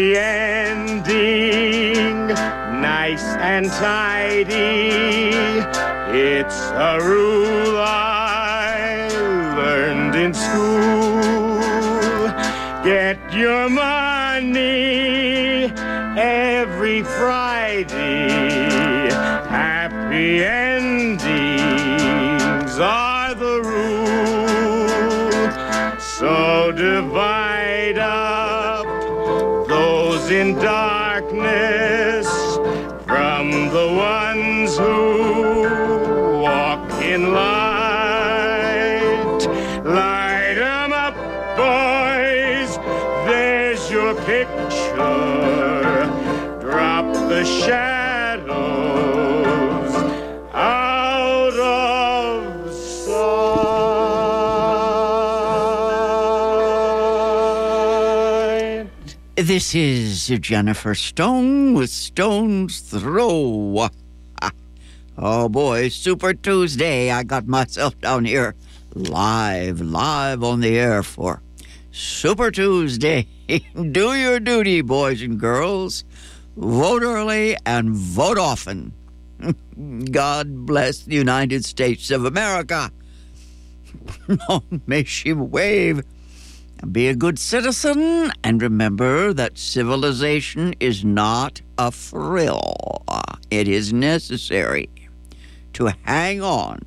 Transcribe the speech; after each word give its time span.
ending, 0.00 1.08
nice 2.28 3.24
and 3.24 3.66
tidy. 3.66 5.34
It's 6.16 6.70
a 6.70 7.00
rule 7.02 7.76
I 7.78 9.08
learned 9.56 10.14
in 10.14 10.32
school. 10.34 11.58
Get 12.84 13.18
your 13.34 13.68
money 13.68 14.87
shadows 47.48 48.54
out 50.52 51.54
of 51.58 52.72
sight. 58.28 59.16
This 59.36 59.74
is 59.74 60.28
Jennifer 60.40 60.94
Stone 60.94 61.74
with 61.74 61.90
Stone's 61.90 62.80
Throw. 62.80 63.88
Oh 65.20 65.48
boy, 65.48 65.88
Super 65.88 66.32
Tuesday. 66.32 67.10
I 67.10 67.24
got 67.24 67.48
myself 67.48 67.98
down 68.00 68.24
here 68.24 68.54
live, 68.94 69.80
live 69.80 70.44
on 70.44 70.60
the 70.60 70.78
air 70.78 71.02
for 71.02 71.42
Super 71.90 72.52
Tuesday. 72.52 73.26
Do 73.74 74.14
your 74.14 74.38
duty, 74.38 74.80
boys 74.80 75.20
and 75.20 75.40
girls. 75.40 76.04
Vote 76.58 77.04
early 77.04 77.56
and 77.64 77.90
vote 77.90 78.36
often. 78.36 78.92
God 80.10 80.66
bless 80.66 80.98
the 80.98 81.14
United 81.14 81.64
States 81.64 82.10
of 82.10 82.24
America. 82.24 82.90
Oh, 84.48 84.62
May 84.86 85.04
she 85.04 85.32
wave. 85.32 86.02
Be 86.90 87.06
a 87.06 87.14
good 87.14 87.38
citizen 87.38 88.32
and 88.42 88.60
remember 88.60 89.32
that 89.32 89.56
civilization 89.56 90.74
is 90.80 91.04
not 91.04 91.62
a 91.78 91.92
frill. 91.92 93.04
It 93.50 93.68
is 93.68 93.92
necessary 93.92 94.90
to 95.74 95.92
hang 96.02 96.42
on 96.42 96.80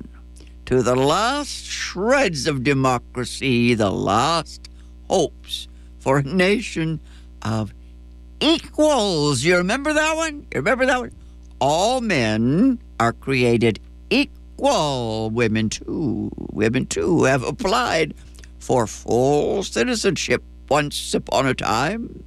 to 0.66 0.82
the 0.82 0.96
last 0.96 1.64
shreds 1.64 2.46
of 2.46 2.62
democracy, 2.62 3.72
the 3.72 3.90
last 3.90 4.68
hopes 5.08 5.66
for 5.98 6.18
a 6.18 6.22
nation 6.22 7.00
of 7.40 7.72
equals. 8.42 9.44
You 9.44 9.56
remember 9.56 9.92
that 9.92 10.16
one? 10.16 10.46
You 10.52 10.58
remember 10.60 10.84
that 10.86 11.00
one? 11.00 11.12
All 11.60 12.00
men 12.00 12.80
are 12.98 13.12
created 13.12 13.78
equal. 14.10 15.30
Women 15.30 15.68
too. 15.70 16.30
Women 16.52 16.86
too 16.86 17.24
have 17.24 17.44
applied 17.44 18.14
for 18.58 18.86
full 18.86 19.62
citizenship 19.62 20.42
once 20.68 21.14
upon 21.14 21.46
a 21.46 21.54
time. 21.54 22.24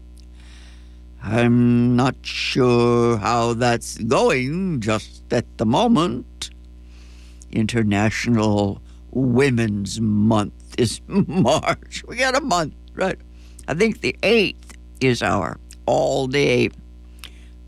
I'm 1.21 1.95
not 1.95 2.15
sure 2.21 3.17
how 3.17 3.53
that's 3.53 3.97
going 3.97 4.79
just 4.79 5.33
at 5.33 5.57
the 5.57 5.65
moment. 5.65 6.51
International 7.51 8.81
Women's 9.11 9.99
Month 9.99 10.75
is 10.77 11.01
March. 11.07 12.03
We 12.07 12.17
got 12.17 12.35
a 12.35 12.41
month, 12.41 12.75
right? 12.93 13.17
I 13.67 13.73
think 13.73 14.01
the 14.01 14.15
8th 14.21 14.75
is 15.01 15.23
our 15.23 15.57
all 15.85 16.27
day 16.27 16.69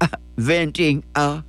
uh, 0.02 0.08
venting. 0.38 1.04
Uh, 1.16 1.42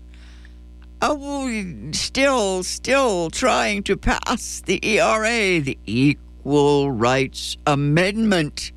oh, 1.02 1.90
still, 1.92 2.62
still 2.62 3.30
trying 3.30 3.82
to 3.84 3.96
pass 3.96 4.62
the 4.64 4.80
ERA, 4.84 5.60
the 5.60 5.78
Equal 5.86 6.90
Rights 6.90 7.56
Amendment. 7.66 8.72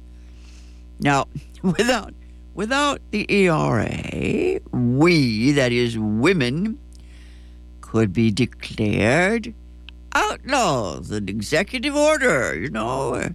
Now, 0.99 1.27
without 1.63 2.13
without 2.53 3.01
the 3.11 3.25
ERA, 3.31 4.59
we, 4.71 5.51
that 5.53 5.71
is 5.71 5.97
women, 5.97 6.77
could 7.79 8.13
be 8.13 8.31
declared 8.31 9.53
outlaws. 10.13 11.11
An 11.11 11.29
executive 11.29 11.95
order, 11.95 12.57
you 12.59 12.69
know. 12.69 13.15
Uh, 13.15 13.29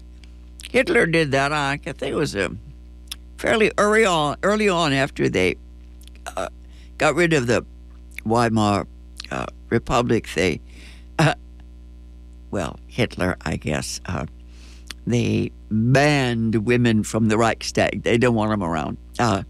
Hitler 0.71 1.07
did 1.07 1.31
that. 1.33 1.53
I 1.53 1.77
think 1.77 2.03
it 2.03 2.15
was 2.15 2.35
uh, 2.37 2.49
fairly 3.39 3.71
early 3.79 4.05
on. 4.05 4.37
Early 4.43 4.69
on, 4.69 4.93
after 4.93 5.29
they 5.29 5.57
uh, 6.37 6.49
got 6.99 7.15
rid 7.15 7.33
of 7.33 7.47
the 7.47 7.65
Weimar 8.25 8.87
uh, 9.31 9.47
Republic, 9.71 10.29
they, 10.35 10.61
uh, 11.19 11.35
well, 12.51 12.79
Hitler, 12.87 13.37
I 13.45 13.57
guess, 13.57 14.01
uh, 14.07 14.27
they 15.07 15.53
banned 15.71 16.67
women 16.67 17.03
from 17.03 17.29
the 17.29 17.39
Reichstag. 17.39 18.03
They 18.03 18.19
didn't 18.19 18.35
want 18.35 18.51
them 18.51 18.63
around. 18.63 18.99
Uh, 19.19 19.43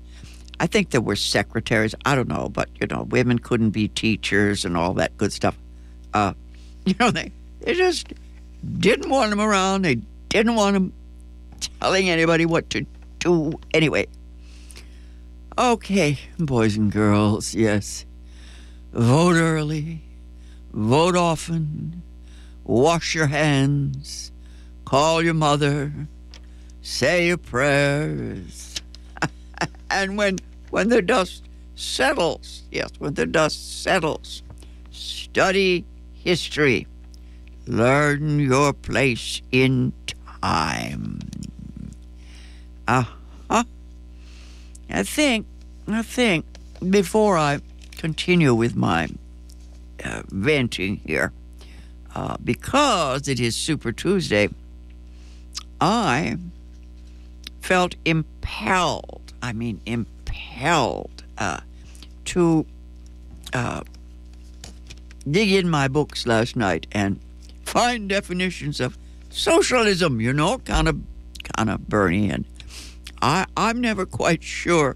I 0.60 0.66
think 0.66 0.90
there 0.90 1.00
were 1.00 1.16
secretaries. 1.16 1.94
I 2.04 2.14
don't 2.14 2.28
know, 2.28 2.48
but 2.48 2.68
you 2.80 2.86
know, 2.86 3.02
women 3.04 3.38
couldn't 3.38 3.70
be 3.70 3.88
teachers 3.88 4.64
and 4.64 4.76
all 4.76 4.94
that 4.94 5.16
good 5.16 5.32
stuff. 5.32 5.56
Uh, 6.14 6.34
you 6.84 6.94
know, 7.00 7.10
they 7.10 7.32
they 7.60 7.74
just 7.74 8.12
didn't 8.78 9.10
want 9.10 9.30
them 9.30 9.40
around. 9.40 9.82
They 9.82 9.96
didn't 10.28 10.54
want 10.54 10.74
them 10.74 10.92
telling 11.80 12.08
anybody 12.08 12.46
what 12.46 12.68
to 12.70 12.86
do. 13.26 13.58
Anyway, 13.74 14.06
okay, 15.58 16.18
boys 16.38 16.76
and 16.76 16.92
girls, 16.92 17.54
yes, 17.54 18.06
vote 18.92 19.36
early, 19.36 20.02
vote 20.72 21.16
often, 21.16 22.02
wash 22.64 23.14
your 23.14 23.26
hands, 23.26 24.30
call 24.84 25.22
your 25.22 25.34
mother, 25.34 25.92
say 26.82 27.26
your 27.28 27.36
prayers, 27.38 28.76
and 29.90 30.16
when 30.16 30.38
when 30.70 30.88
the 30.88 31.02
dust 31.02 31.42
settles, 31.74 32.62
yes, 32.70 32.90
when 32.98 33.14
the 33.14 33.26
dust 33.26 33.82
settles, 33.82 34.42
study 34.90 35.84
history, 36.14 36.86
learn 37.66 38.38
your 38.38 38.72
place 38.72 39.42
in 39.50 39.92
time. 40.40 41.18
Huh. 42.88 43.15
I 44.90 45.02
think, 45.02 45.46
I 45.88 46.02
think, 46.02 46.44
before 46.90 47.36
I 47.36 47.60
continue 47.96 48.54
with 48.54 48.76
my 48.76 49.08
uh, 50.04 50.22
venting 50.28 51.00
here, 51.06 51.32
uh, 52.14 52.36
because 52.42 53.28
it 53.28 53.40
is 53.40 53.56
Super 53.56 53.92
Tuesday, 53.92 54.48
I 55.80 56.38
felt 57.60 57.96
impelled, 58.04 59.32
I 59.42 59.52
mean, 59.52 59.80
impelled 59.86 61.24
uh, 61.36 61.60
to 62.26 62.66
uh, 63.52 63.82
dig 65.28 65.52
in 65.52 65.68
my 65.68 65.88
books 65.88 66.26
last 66.26 66.56
night 66.56 66.86
and 66.92 67.18
find 67.64 68.08
definitions 68.08 68.80
of 68.80 68.96
socialism, 69.30 70.20
you 70.20 70.32
know, 70.32 70.58
kind 70.58 70.88
of, 70.88 71.00
kind 71.56 71.70
of 71.70 71.88
Bernie. 71.88 72.30
And 72.30 72.44
I, 73.26 73.44
I'm 73.56 73.80
never 73.80 74.06
quite 74.06 74.44
sure. 74.44 74.94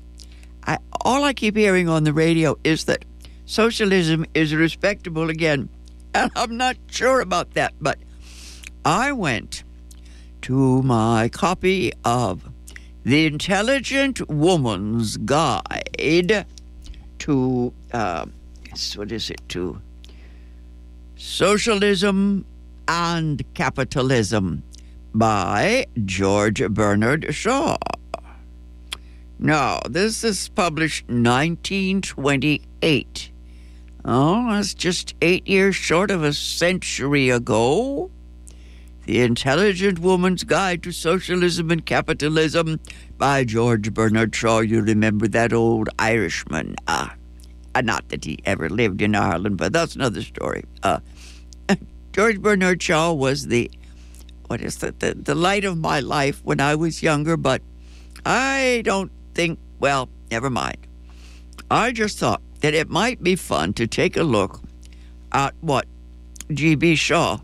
I, 0.65 0.79
all 1.01 1.25
I 1.25 1.33
keep 1.33 1.57
hearing 1.57 1.89
on 1.89 2.05
the 2.05 2.13
radio 2.13 2.57
is 2.63 2.85
that 2.85 3.05
socialism 3.45 4.25
is 4.35 4.55
respectable 4.55 5.31
again. 5.31 5.69
And 6.15 6.31
I'm 6.37 6.57
not 6.57 6.77
sure 6.89 7.21
about 7.21 7.55
that, 7.55 7.73
but 7.81 7.99
I 8.85 9.11
went 9.13 9.65
to 10.43 10.83
my 10.83 11.29
copy 11.29 11.93
of 12.05 12.49
The 13.05 13.27
Intelligent 13.27 14.29
Woman's 14.29 15.17
Guide 15.17 16.47
to, 17.21 17.73
uh, 17.93 18.27
what 18.97 19.13
is 19.13 19.31
it, 19.31 19.41
to 19.51 19.81
Socialism 21.17 22.45
and 22.89 23.45
Capitalism 23.55 24.65
by 25.15 25.87
George 26.05 26.63
Bernard 26.71 27.33
Shaw. 27.33 27.77
Now, 29.43 29.81
this 29.89 30.23
is 30.23 30.51
published 30.51 31.09
1928. 31.09 33.31
Oh, 34.05 34.53
that's 34.53 34.75
just 34.75 35.15
eight 35.23 35.49
years 35.49 35.75
short 35.75 36.11
of 36.11 36.23
a 36.23 36.35
century 36.35 37.31
ago. 37.31 38.11
The 39.07 39.23
Intelligent 39.23 39.99
Woman's 39.99 40.45
Guide 40.45 40.83
to 40.83 40.93
Socialism 40.93 41.71
and 41.71 41.87
Capitalism 41.87 42.81
by 43.17 43.45
George 43.45 43.95
Bernard 43.95 44.37
Shaw. 44.37 44.61
You 44.61 44.83
remember 44.83 45.27
that 45.29 45.55
old 45.55 45.89
Irishman. 45.99 46.77
Uh, 46.87 47.09
uh, 47.75 47.81
not 47.81 48.11
that 48.11 48.27
he 48.27 48.41
ever 48.45 48.69
lived 48.69 49.01
in 49.01 49.15
Ireland, 49.15 49.57
but 49.57 49.73
that's 49.73 49.97
another 49.97 50.21
story. 50.21 50.65
Uh, 50.83 51.01
George 52.13 52.43
Bernard 52.43 52.83
Shaw 52.83 53.15
was 53.15 53.47
the 53.47 53.71
what 54.49 54.61
is 54.61 54.77
that 54.79 55.01
the, 55.01 55.15
the 55.15 55.35
light 55.35 55.65
of 55.65 55.79
my 55.79 56.01
life 56.01 56.43
when 56.45 56.61
I 56.61 56.75
was 56.75 57.03
younger, 57.03 57.39
but 57.39 57.63
I 58.27 58.83
don't 58.85 59.11
think 59.35 59.59
well, 59.79 60.09
never 60.31 60.51
mind. 60.51 60.87
I 61.71 61.93
just 61.93 62.19
thought 62.19 62.43
that 62.61 62.75
it 62.75 62.89
might 62.91 63.23
be 63.23 63.37
fun 63.37 63.73
to 63.75 63.87
take 63.87 64.17
a 64.17 64.23
look 64.23 64.61
at 65.33 65.55
what 65.61 65.87
G.B. 66.53 66.97
Shaw 66.97 67.39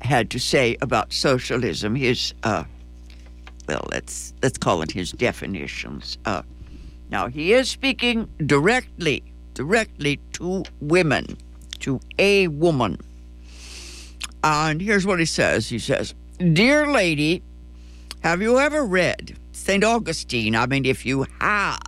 had 0.00 0.30
to 0.30 0.38
say 0.38 0.76
about 0.80 1.12
socialism. 1.12 1.94
His 1.94 2.32
uh, 2.42 2.64
well, 3.68 3.86
let's 3.92 4.34
let's 4.42 4.58
call 4.58 4.82
it 4.82 4.90
his 4.90 5.12
definitions. 5.12 6.18
Uh, 6.24 6.42
now 7.10 7.28
he 7.28 7.52
is 7.52 7.68
speaking 7.68 8.28
directly, 8.46 9.22
directly 9.54 10.20
to 10.32 10.64
women, 10.80 11.36
to 11.80 12.00
a 12.18 12.48
woman. 12.48 12.98
And 14.42 14.80
here's 14.80 15.06
what 15.06 15.18
he 15.18 15.26
says. 15.26 15.68
He 15.68 15.78
says, 15.78 16.14
"Dear 16.38 16.90
lady, 16.90 17.42
have 18.22 18.40
you 18.40 18.58
ever 18.58 18.84
read 18.84 19.36
St. 19.60 19.84
Augustine? 19.84 20.56
I 20.56 20.66
mean, 20.66 20.84
if 20.84 21.04
you 21.04 21.26
have, 21.40 21.80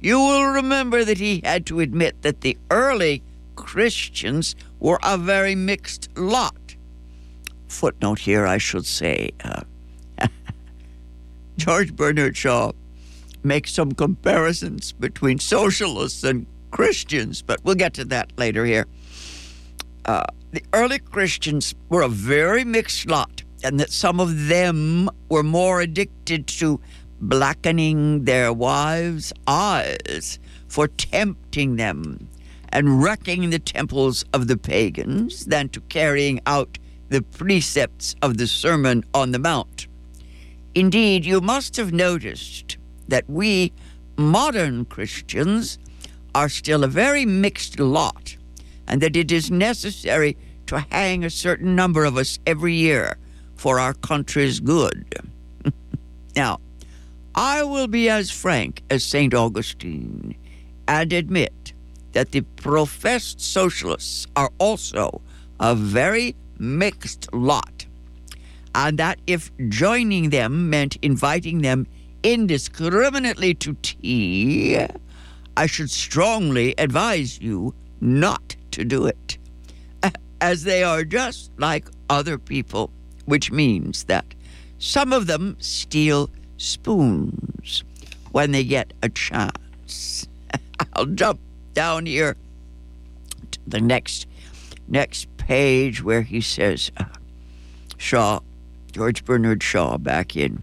you 0.00 0.18
will 0.18 0.46
remember 0.46 1.04
that 1.04 1.18
he 1.18 1.40
had 1.44 1.66
to 1.66 1.80
admit 1.80 2.22
that 2.22 2.40
the 2.40 2.56
early 2.70 3.22
Christians 3.56 4.54
were 4.80 4.98
a 5.02 5.18
very 5.18 5.54
mixed 5.54 6.08
lot. 6.16 6.76
Footnote 7.68 8.20
here, 8.20 8.46
I 8.46 8.58
should 8.58 8.86
say. 8.86 9.30
Uh, 9.42 9.62
George 11.56 11.94
Bernard 11.94 12.36
Shaw 12.36 12.72
makes 13.42 13.72
some 13.72 13.92
comparisons 13.92 14.92
between 14.92 15.38
socialists 15.38 16.24
and 16.24 16.46
Christians, 16.70 17.42
but 17.42 17.62
we'll 17.64 17.74
get 17.74 17.94
to 17.94 18.04
that 18.06 18.32
later 18.38 18.64
here. 18.64 18.86
Uh, 20.04 20.24
the 20.52 20.62
early 20.72 20.98
Christians 20.98 21.74
were 21.88 22.02
a 22.02 22.08
very 22.08 22.64
mixed 22.64 23.08
lot, 23.08 23.42
and 23.64 23.80
that 23.80 23.90
some 23.90 24.20
of 24.20 24.48
them 24.48 25.08
were 25.30 25.42
more 25.42 25.80
addicted 25.80 26.46
to 26.46 26.78
blackening 27.20 28.24
their 28.24 28.52
wives' 28.52 29.32
eyes 29.46 30.38
for 30.68 30.86
tempting 30.86 31.76
them 31.76 32.28
and 32.68 33.02
wrecking 33.02 33.48
the 33.48 33.58
temples 33.58 34.24
of 34.34 34.48
the 34.48 34.58
pagans 34.58 35.46
than 35.46 35.70
to 35.70 35.80
carrying 35.82 36.40
out 36.46 36.78
the 37.08 37.22
precepts 37.22 38.14
of 38.20 38.36
the 38.36 38.46
Sermon 38.46 39.02
on 39.14 39.32
the 39.32 39.38
Mount. 39.38 39.86
Indeed, 40.74 41.24
you 41.24 41.40
must 41.40 41.76
have 41.76 41.92
noticed 41.92 42.76
that 43.08 43.28
we 43.30 43.72
modern 44.18 44.84
Christians 44.84 45.78
are 46.34 46.48
still 46.48 46.84
a 46.84 46.88
very 46.88 47.24
mixed 47.24 47.78
lot, 47.78 48.36
and 48.86 49.00
that 49.00 49.16
it 49.16 49.32
is 49.32 49.50
necessary 49.50 50.36
to 50.66 50.80
hang 50.90 51.24
a 51.24 51.30
certain 51.30 51.74
number 51.74 52.04
of 52.04 52.16
us 52.16 52.38
every 52.46 52.74
year 52.74 53.16
for 53.56 53.78
our 53.80 53.94
country's 53.94 54.60
good. 54.60 55.04
now, 56.36 56.60
I 57.34 57.64
will 57.64 57.88
be 57.88 58.08
as 58.08 58.30
frank 58.30 58.82
as 58.90 59.02
St. 59.02 59.34
Augustine 59.34 60.36
and 60.86 61.12
admit 61.12 61.72
that 62.12 62.30
the 62.30 62.42
professed 62.42 63.40
socialists 63.40 64.26
are 64.36 64.50
also 64.58 65.20
a 65.58 65.74
very 65.74 66.36
mixed 66.58 67.32
lot, 67.32 67.86
and 68.74 68.98
that 68.98 69.18
if 69.26 69.50
joining 69.68 70.30
them 70.30 70.70
meant 70.70 70.96
inviting 71.02 71.62
them 71.62 71.86
indiscriminately 72.22 73.54
to 73.54 73.74
tea, 73.82 74.78
I 75.56 75.66
should 75.66 75.90
strongly 75.90 76.74
advise 76.78 77.40
you 77.40 77.74
not 78.00 78.56
to 78.72 78.84
do 78.84 79.06
it, 79.06 79.38
as 80.40 80.64
they 80.64 80.82
are 80.82 81.04
just 81.04 81.50
like 81.58 81.88
other 82.08 82.38
people, 82.38 82.90
which 83.24 83.50
means 83.50 84.04
that 84.04 84.24
some 84.78 85.12
of 85.12 85.26
them 85.26 85.56
steal 85.60 86.30
spoons 86.56 87.84
when 88.32 88.52
they 88.52 88.64
get 88.64 88.92
a 89.02 89.08
chance. 89.08 90.26
I'll 90.94 91.06
jump 91.06 91.40
down 91.72 92.06
here 92.06 92.36
to 93.50 93.58
the 93.66 93.80
next 93.80 94.26
next 94.88 95.34
page 95.36 96.02
where 96.02 96.22
he 96.22 96.40
says 96.40 96.90
uh, 96.96 97.04
Shaw, 97.96 98.40
George 98.92 99.24
Bernard 99.24 99.62
Shaw, 99.62 99.98
back 99.98 100.36
in 100.36 100.62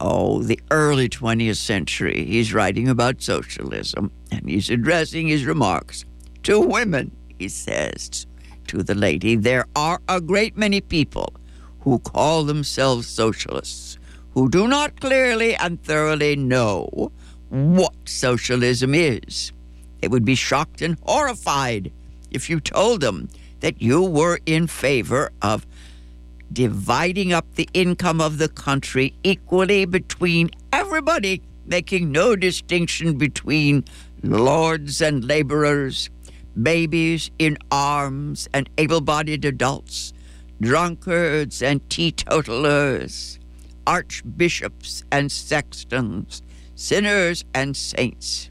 oh 0.00 0.42
the 0.42 0.60
early 0.70 1.08
20th 1.08 1.56
century. 1.56 2.24
He's 2.24 2.54
writing 2.54 2.88
about 2.88 3.22
socialism 3.22 4.10
and 4.30 4.48
he's 4.48 4.70
addressing 4.70 5.28
his 5.28 5.44
remarks 5.44 6.04
to 6.44 6.60
women. 6.60 7.10
He 7.38 7.48
says 7.48 8.26
to 8.68 8.82
the 8.82 8.94
lady, 8.94 9.36
"There 9.36 9.66
are 9.76 10.00
a 10.08 10.20
great 10.20 10.56
many 10.56 10.80
people 10.80 11.32
who 11.80 11.98
call 11.98 12.44
themselves 12.44 13.06
socialists." 13.06 13.98
Who 14.34 14.48
do 14.48 14.68
not 14.68 15.00
clearly 15.00 15.56
and 15.56 15.82
thoroughly 15.82 16.36
know 16.36 17.10
what 17.48 17.94
socialism 18.04 18.94
is. 18.94 19.52
They 20.00 20.08
would 20.08 20.24
be 20.24 20.34
shocked 20.36 20.80
and 20.82 20.96
horrified 21.02 21.90
if 22.30 22.48
you 22.48 22.60
told 22.60 23.00
them 23.00 23.28
that 23.60 23.82
you 23.82 24.02
were 24.02 24.38
in 24.46 24.66
favor 24.68 25.32
of 25.42 25.66
dividing 26.52 27.32
up 27.32 27.46
the 27.54 27.68
income 27.74 28.20
of 28.20 28.38
the 28.38 28.48
country 28.48 29.14
equally 29.24 29.84
between 29.84 30.50
everybody, 30.72 31.42
making 31.66 32.12
no 32.12 32.36
distinction 32.36 33.18
between 33.18 33.84
lords 34.22 35.00
and 35.00 35.24
laborers, 35.24 36.10
babies 36.60 37.30
in 37.38 37.58
arms 37.70 38.48
and 38.54 38.68
able 38.78 39.00
bodied 39.00 39.44
adults, 39.44 40.12
drunkards 40.60 41.62
and 41.62 41.88
teetotalers, 41.88 43.38
archbishops 43.86 45.04
and 45.10 45.30
sextons, 45.30 46.42
sinners 46.74 47.44
and 47.54 47.76
saints. 47.76 48.50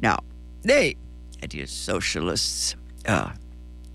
Now, 0.00 0.18
they, 0.62 0.96
that 1.40 1.54
is, 1.54 1.70
socialists, 1.70 2.76
uh, 3.06 3.30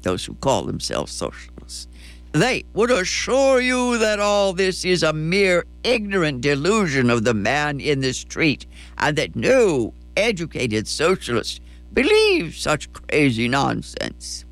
those 0.01 0.25
who 0.25 0.35
call 0.35 0.63
themselves 0.63 1.11
socialists, 1.11 1.87
they 2.33 2.63
would 2.73 2.91
assure 2.91 3.59
you 3.59 3.97
that 3.97 4.19
all 4.19 4.53
this 4.53 4.85
is 4.85 5.03
a 5.03 5.11
mere 5.11 5.65
ignorant 5.83 6.41
delusion 6.41 7.09
of 7.09 7.25
the 7.25 7.33
man 7.33 7.81
in 7.81 7.99
the 7.99 8.13
street, 8.13 8.65
and 8.97 9.17
that 9.17 9.35
no 9.35 9.93
educated 10.15 10.87
socialist 10.87 11.61
believes 11.93 12.57
such 12.57 12.91
crazy 12.93 13.49
nonsense. 13.49 14.45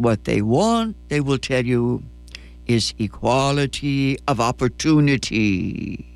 What 0.00 0.24
they 0.24 0.40
want, 0.40 0.96
they 1.10 1.20
will 1.20 1.36
tell 1.36 1.62
you, 1.62 2.02
is 2.66 2.94
equality 2.98 4.16
of 4.26 4.40
opportunity. 4.40 6.06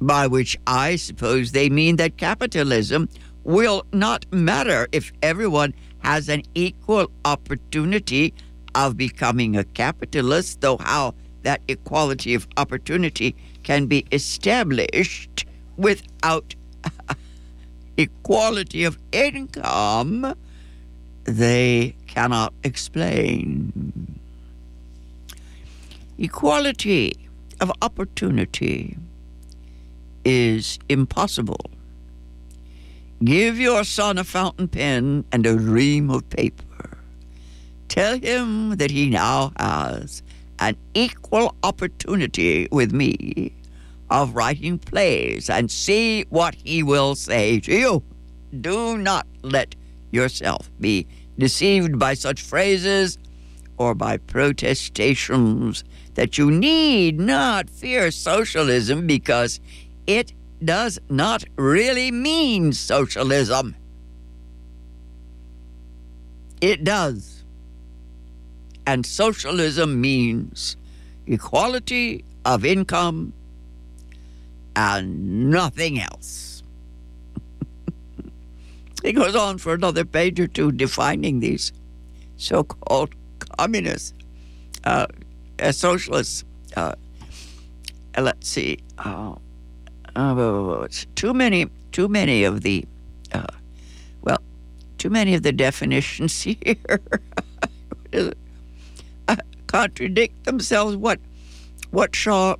By 0.00 0.26
which 0.28 0.58
I 0.66 0.96
suppose 0.96 1.52
they 1.52 1.68
mean 1.68 1.96
that 1.96 2.16
capitalism 2.16 3.10
will 3.42 3.84
not 3.92 4.24
matter 4.32 4.88
if 4.92 5.12
everyone 5.22 5.74
has 5.98 6.30
an 6.30 6.42
equal 6.54 7.10
opportunity 7.26 8.32
of 8.74 8.96
becoming 8.96 9.58
a 9.58 9.64
capitalist, 9.64 10.62
though 10.62 10.78
how 10.78 11.14
that 11.42 11.60
equality 11.68 12.32
of 12.32 12.48
opportunity 12.56 13.36
can 13.62 13.84
be 13.88 14.06
established 14.10 15.44
without 15.76 16.54
equality 17.98 18.84
of 18.84 18.96
income, 19.12 20.34
they 21.24 21.94
cannot 22.14 22.54
explain. 22.62 24.20
Equality 26.16 27.12
of 27.60 27.72
opportunity 27.82 28.96
is 30.24 30.78
impossible. 30.88 31.70
Give 33.24 33.58
your 33.58 33.82
son 33.84 34.18
a 34.18 34.24
fountain 34.24 34.68
pen 34.68 35.24
and 35.32 35.44
a 35.44 35.58
ream 35.58 36.08
of 36.10 36.28
paper. 36.30 36.98
Tell 37.88 38.18
him 38.18 38.76
that 38.76 38.90
he 38.90 39.10
now 39.10 39.52
has 39.58 40.22
an 40.60 40.76
equal 40.94 41.54
opportunity 41.64 42.68
with 42.70 42.92
me 42.92 43.52
of 44.10 44.36
writing 44.36 44.78
plays 44.78 45.50
and 45.50 45.70
see 45.70 46.24
what 46.28 46.54
he 46.54 46.82
will 46.82 47.16
say 47.16 47.58
to 47.60 47.72
you. 47.72 48.02
Do 48.60 48.96
not 48.98 49.26
let 49.42 49.74
yourself 50.12 50.70
be 50.80 51.06
deceived 51.38 51.98
by 51.98 52.14
such 52.14 52.42
phrases 52.42 53.18
or 53.76 53.94
by 53.94 54.16
protestations 54.16 55.84
that 56.14 56.38
you 56.38 56.50
need 56.50 57.18
not 57.18 57.68
fear 57.70 58.10
socialism 58.10 59.06
because 59.06 59.60
it 60.06 60.32
does 60.64 60.98
not 61.08 61.44
really 61.56 62.10
mean 62.10 62.72
socialism. 62.72 63.76
It 66.60 66.84
does. 66.84 67.42
and 68.86 69.06
socialism 69.06 70.00
means 70.00 70.76
equality 71.26 72.24
of 72.44 72.64
income 72.64 73.32
and 74.76 75.50
nothing 75.50 76.00
else. 76.00 76.53
He 79.04 79.12
goes 79.12 79.36
on 79.36 79.58
for 79.58 79.74
another 79.74 80.04
page 80.04 80.40
or 80.40 80.46
two 80.48 80.72
defining 80.72 81.40
these 81.40 81.72
so 82.38 82.64
called 82.64 83.14
communists, 83.58 84.14
uh, 84.84 85.06
uh, 85.60 85.72
socialists. 85.72 86.44
Uh, 86.74 86.94
let's 88.18 88.48
see. 88.48 88.78
Uh, 88.98 89.34
uh, 90.16 90.88
too 91.16 91.34
many, 91.34 91.66
too 91.92 92.08
many 92.08 92.44
of 92.44 92.62
the, 92.62 92.86
uh, 93.32 93.44
well, 94.22 94.38
too 94.96 95.10
many 95.10 95.34
of 95.34 95.42
the 95.42 95.52
definitions 95.52 96.40
here 96.42 96.76
contradict 99.66 100.44
themselves. 100.44 100.96
What, 100.96 101.20
what 101.90 102.16
Shaw 102.16 102.56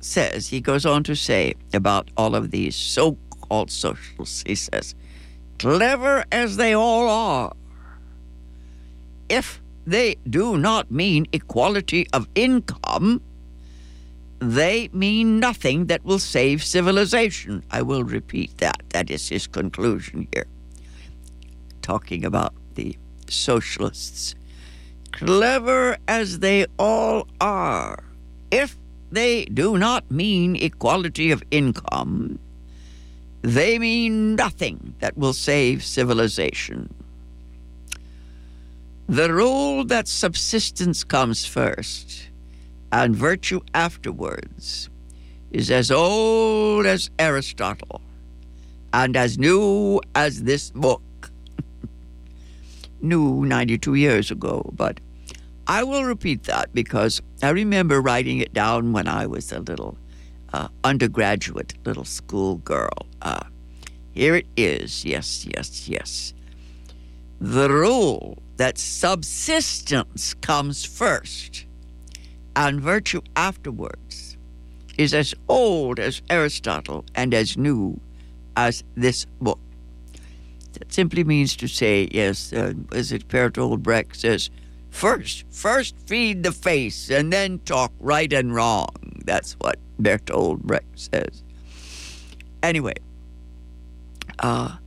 says, 0.00 0.48
he 0.48 0.60
goes 0.60 0.84
on 0.84 1.04
to 1.04 1.14
say 1.14 1.54
about 1.72 2.10
all 2.16 2.34
of 2.34 2.50
these 2.50 2.74
so-called 2.74 3.70
socialists. 3.70 4.42
He 4.44 4.56
says, 4.56 4.94
clever 5.60 6.24
as 6.32 6.56
they 6.56 6.74
all 6.74 7.08
are, 7.08 7.52
if 9.28 9.60
they 9.86 10.16
do 10.28 10.56
not 10.56 10.90
mean 10.90 11.26
equality 11.32 12.06
of 12.12 12.26
income 12.34 13.20
they 14.40 14.88
mean 14.94 15.38
nothing 15.38 15.86
that 15.86 16.02
will 16.02 16.18
save 16.18 16.64
civilization. 16.64 17.62
I 17.70 17.82
will 17.82 18.04
repeat 18.04 18.56
that. 18.58 18.82
That 18.88 19.10
is 19.10 19.28
his 19.28 19.46
conclusion 19.46 20.28
here. 20.32 20.46
Talking 21.82 22.24
about 22.24 22.54
the 22.74 22.96
socialists. 23.28 24.34
Clever 25.12 25.98
as 26.08 26.38
they 26.38 26.64
all 26.78 27.28
are, 27.40 28.02
if 28.50 28.78
they 29.12 29.44
do 29.44 29.76
not 29.76 30.10
mean 30.10 30.56
equality 30.56 31.30
of 31.30 31.42
income, 31.50 32.38
they 33.42 33.78
mean 33.78 34.34
nothing 34.34 34.94
that 35.00 35.16
will 35.16 35.32
save 35.32 35.82
civilization. 35.82 36.92
The 39.08 39.32
rule 39.32 39.84
that 39.86 40.06
subsistence 40.06 41.02
comes 41.04 41.44
first 41.46 42.28
and 42.92 43.14
virtue 43.16 43.60
afterwards 43.74 44.88
is 45.50 45.70
as 45.70 45.90
old 45.90 46.86
as 46.86 47.10
Aristotle 47.18 48.00
and 48.92 49.16
as 49.16 49.38
new 49.38 50.00
as 50.14 50.42
this 50.42 50.70
book. 50.70 51.02
new 53.00 53.44
92 53.44 53.94
years 53.94 54.30
ago, 54.30 54.70
but 54.74 55.00
I 55.66 55.84
will 55.84 56.04
repeat 56.04 56.44
that 56.44 56.74
because 56.74 57.22
I 57.42 57.50
remember 57.50 58.00
writing 58.00 58.38
it 58.38 58.52
down 58.52 58.92
when 58.92 59.08
I 59.08 59.26
was 59.26 59.52
a 59.52 59.60
little 59.60 59.96
uh, 60.52 60.68
undergraduate, 60.84 61.74
little 61.84 62.04
school 62.04 62.56
girl. 62.56 63.06
Uh, 63.22 63.44
here 64.12 64.34
it 64.34 64.46
is. 64.56 65.04
Yes, 65.04 65.46
yes, 65.46 65.88
yes. 65.88 66.34
The 67.40 67.70
rule 67.70 68.38
that 68.56 68.76
subsistence 68.76 70.34
comes 70.34 70.84
first 70.84 71.64
and 72.54 72.80
virtue 72.80 73.22
afterwards 73.36 74.36
is 74.98 75.14
as 75.14 75.34
old 75.48 75.98
as 75.98 76.20
Aristotle 76.28 77.04
and 77.14 77.32
as 77.32 77.56
new 77.56 77.98
as 78.56 78.84
this 78.96 79.24
book. 79.40 79.60
That 80.74 80.92
simply 80.92 81.24
means 81.24 81.56
to 81.56 81.68
say, 81.68 82.08
yes, 82.12 82.52
uh, 82.52 82.74
as 82.92 83.12
it 83.12 83.28
Bertolt 83.28 83.82
Brecht 83.82 84.16
says, 84.16 84.50
first, 84.90 85.44
first 85.50 85.96
feed 86.06 86.42
the 86.42 86.52
face 86.52 87.10
and 87.10 87.32
then 87.32 87.60
talk 87.60 87.92
right 87.98 88.30
and 88.32 88.54
wrong. 88.54 88.88
That's 89.30 89.52
what 89.60 89.78
Bertolt 90.02 90.58
Brecht 90.58 90.98
says. 90.98 91.44
Anyway, 92.64 92.96
uh, 94.40 94.78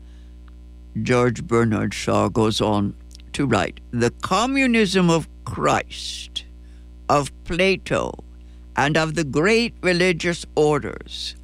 George 1.02 1.46
Bernard 1.46 1.94
Shaw 1.94 2.28
goes 2.28 2.60
on 2.60 2.94
to 3.32 3.46
write, 3.46 3.80
the 3.92 4.12
communism 4.12 5.10
of 5.10 5.30
Christ 5.46 6.44
of 7.08 7.32
Plato, 7.46 8.12
and 8.76 8.98
of 8.98 9.16
the 9.16 9.24
great 9.24 9.76
religious 9.82 10.46
orders 10.56 11.38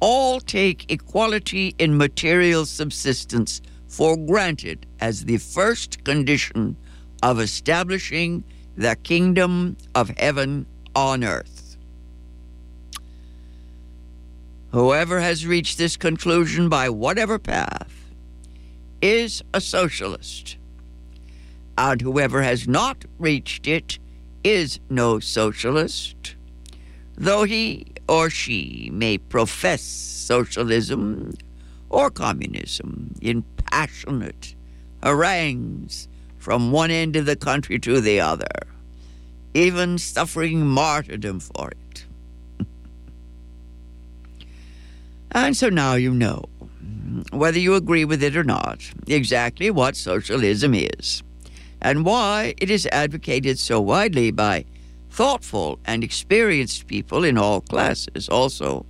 all 0.00 0.40
take 0.40 0.90
equality 0.90 1.76
in 1.78 1.96
material 1.96 2.66
subsistence 2.66 3.60
for 3.86 4.16
granted 4.16 4.86
as 5.00 5.24
the 5.24 5.36
first 5.36 6.02
condition 6.02 6.76
of 7.22 7.38
establishing 7.38 8.42
the 8.76 8.96
kingdom 9.04 9.76
of 9.94 10.08
heaven 10.18 10.66
on 10.96 11.22
earth. 11.22 11.59
Whoever 14.72 15.20
has 15.20 15.46
reached 15.46 15.78
this 15.78 15.96
conclusion 15.96 16.68
by 16.68 16.88
whatever 16.90 17.40
path 17.40 17.92
is 19.02 19.42
a 19.52 19.60
socialist, 19.60 20.56
and 21.76 22.00
whoever 22.00 22.42
has 22.42 22.68
not 22.68 23.04
reached 23.18 23.66
it 23.66 23.98
is 24.44 24.78
no 24.88 25.18
socialist, 25.18 26.36
though 27.16 27.42
he 27.42 27.86
or 28.08 28.30
she 28.30 28.90
may 28.92 29.18
profess 29.18 29.82
socialism 29.82 31.34
or 31.88 32.08
communism 32.08 33.16
in 33.20 33.42
passionate 33.66 34.54
harangues 35.02 36.06
from 36.38 36.70
one 36.70 36.92
end 36.92 37.16
of 37.16 37.26
the 37.26 37.34
country 37.34 37.80
to 37.80 38.00
the 38.00 38.20
other, 38.20 38.46
even 39.52 39.98
suffering 39.98 40.64
martyrdom 40.64 41.40
for 41.40 41.72
it. 41.72 41.89
And 45.32 45.56
so 45.56 45.68
now 45.68 45.94
you 45.94 46.12
know, 46.12 46.44
whether 47.32 47.58
you 47.58 47.74
agree 47.74 48.04
with 48.04 48.22
it 48.22 48.36
or 48.36 48.44
not, 48.44 48.78
exactly 49.06 49.70
what 49.70 49.96
socialism 49.96 50.74
is 50.74 51.22
and 51.80 52.04
why 52.04 52.54
it 52.58 52.70
is 52.70 52.86
advocated 52.92 53.58
so 53.58 53.80
widely 53.80 54.30
by 54.30 54.64
thoughtful 55.10 55.78
and 55.84 56.04
experienced 56.04 56.86
people 56.86 57.24
in 57.24 57.38
all 57.38 57.60
classes. 57.60 58.28
Also, 58.28 58.86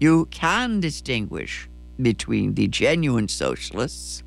you 0.00 0.26
can 0.26 0.80
distinguish 0.80 1.68
between 2.00 2.54
the 2.54 2.68
genuine 2.68 3.28
socialists 3.28 4.22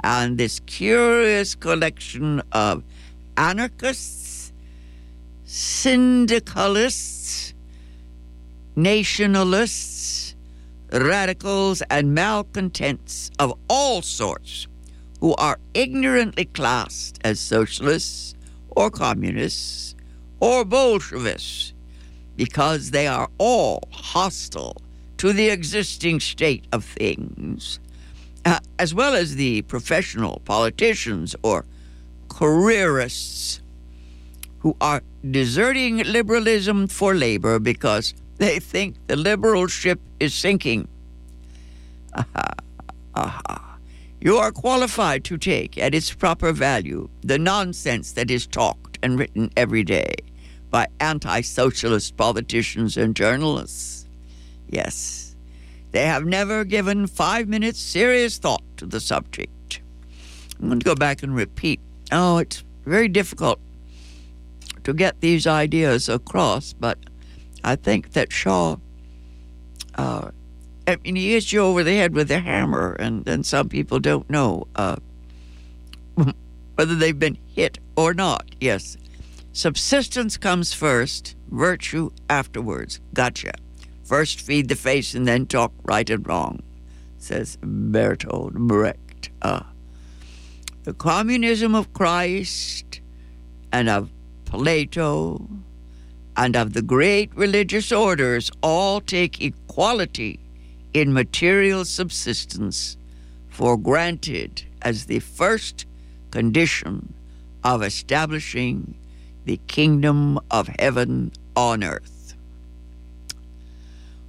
and 0.00 0.38
this 0.38 0.60
curious 0.60 1.54
collection 1.54 2.42
of 2.52 2.82
anarchists, 3.36 4.52
syndicalists, 5.44 7.54
nationalists, 8.76 10.27
radicals, 10.92 11.82
and 11.90 12.14
malcontents 12.14 13.30
of 13.38 13.52
all 13.68 14.02
sorts 14.02 14.66
who 15.20 15.34
are 15.34 15.58
ignorantly 15.74 16.44
classed 16.44 17.18
as 17.24 17.40
socialists 17.40 18.34
or 18.70 18.90
communists 18.90 19.94
or 20.40 20.64
Bolshevists 20.64 21.72
because 22.36 22.92
they 22.92 23.06
are 23.06 23.28
all 23.38 23.82
hostile 23.90 24.76
to 25.18 25.32
the 25.32 25.50
existing 25.50 26.20
state 26.20 26.64
of 26.72 26.84
things, 26.84 27.80
uh, 28.44 28.60
as 28.78 28.94
well 28.94 29.14
as 29.14 29.34
the 29.34 29.62
professional 29.62 30.40
politicians 30.44 31.34
or 31.42 31.64
careerists 32.28 33.60
who 34.60 34.76
are 34.80 35.02
deserting 35.28 35.98
liberalism 36.04 36.86
for 36.86 37.14
labor 37.14 37.58
because 37.58 38.14
they 38.38 38.58
think 38.58 38.96
the 39.06 39.16
liberal 39.16 39.66
ship 39.66 40.00
is 40.18 40.34
sinking. 40.34 40.88
Aha, 42.14 42.54
aha. 43.14 43.78
You 44.20 44.36
are 44.38 44.50
qualified 44.50 45.24
to 45.24 45.38
take 45.38 45.78
at 45.78 45.94
its 45.94 46.12
proper 46.12 46.52
value 46.52 47.08
the 47.20 47.38
nonsense 47.38 48.12
that 48.12 48.30
is 48.30 48.46
talked 48.46 48.98
and 49.02 49.18
written 49.18 49.50
every 49.56 49.84
day 49.84 50.14
by 50.70 50.86
anti 50.98 51.40
socialist 51.40 52.16
politicians 52.16 52.96
and 52.96 53.14
journalists. 53.14 54.06
Yes, 54.68 55.36
they 55.92 56.06
have 56.06 56.24
never 56.24 56.64
given 56.64 57.06
five 57.06 57.48
minutes 57.48 57.80
serious 57.80 58.38
thought 58.38 58.62
to 58.76 58.86
the 58.86 59.00
subject. 59.00 59.80
I'm 60.60 60.66
going 60.68 60.80
to 60.80 60.84
go 60.84 60.94
back 60.94 61.22
and 61.22 61.34
repeat. 61.34 61.80
Oh, 62.10 62.38
it's 62.38 62.64
very 62.84 63.08
difficult 63.08 63.60
to 64.84 64.92
get 64.92 65.20
these 65.20 65.46
ideas 65.46 66.08
across, 66.08 66.72
but 66.72 66.98
I 67.68 67.76
think 67.76 68.12
that 68.12 68.32
Shaw 68.32 68.76
uh, 69.94 70.30
I 70.86 70.96
mean, 71.04 71.16
he 71.16 71.32
hits 71.32 71.52
you 71.52 71.60
over 71.60 71.84
the 71.84 71.94
head 71.94 72.14
with 72.14 72.30
a 72.30 72.38
hammer, 72.38 72.94
and, 72.98 73.28
and 73.28 73.44
some 73.44 73.68
people 73.68 74.00
don't 74.00 74.28
know 74.30 74.66
uh, 74.74 74.96
whether 76.76 76.94
they've 76.94 77.18
been 77.18 77.36
hit 77.54 77.78
or 77.94 78.14
not. 78.14 78.46
Yes. 78.58 78.96
Subsistence 79.52 80.38
comes 80.38 80.72
first, 80.72 81.36
virtue 81.50 82.10
afterwards. 82.30 83.00
Gotcha. 83.12 83.52
First 84.04 84.40
feed 84.40 84.68
the 84.68 84.76
face 84.76 85.14
and 85.14 85.28
then 85.28 85.44
talk 85.44 85.72
right 85.82 86.08
and 86.08 86.26
wrong, 86.26 86.62
says 87.18 87.58
Bertolt 87.60 88.54
Brecht. 88.54 89.28
Uh, 89.42 89.64
the 90.84 90.94
communism 90.94 91.74
of 91.74 91.92
Christ 91.92 93.02
and 93.72 93.90
of 93.90 94.10
Plato 94.46 95.46
and 96.38 96.54
of 96.54 96.72
the 96.72 96.82
great 96.82 97.34
religious 97.34 97.90
orders 97.90 98.48
all 98.62 99.00
take 99.00 99.42
equality 99.42 100.38
in 100.94 101.12
material 101.12 101.84
subsistence 101.84 102.96
for 103.48 103.76
granted 103.76 104.62
as 104.80 105.06
the 105.06 105.18
first 105.18 105.84
condition 106.30 107.12
of 107.64 107.82
establishing 107.82 108.94
the 109.46 109.58
kingdom 109.66 110.38
of 110.48 110.68
heaven 110.78 111.32
on 111.56 111.82
earth. 111.82 112.36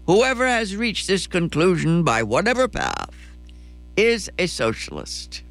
Whoever 0.07 0.47
has 0.47 0.75
reached 0.75 1.05
this 1.05 1.27
conclusion 1.27 2.01
by 2.03 2.23
whatever 2.23 2.67
path 2.67 3.13
is 3.95 4.31
a 4.39 4.47
socialist, 4.47 5.43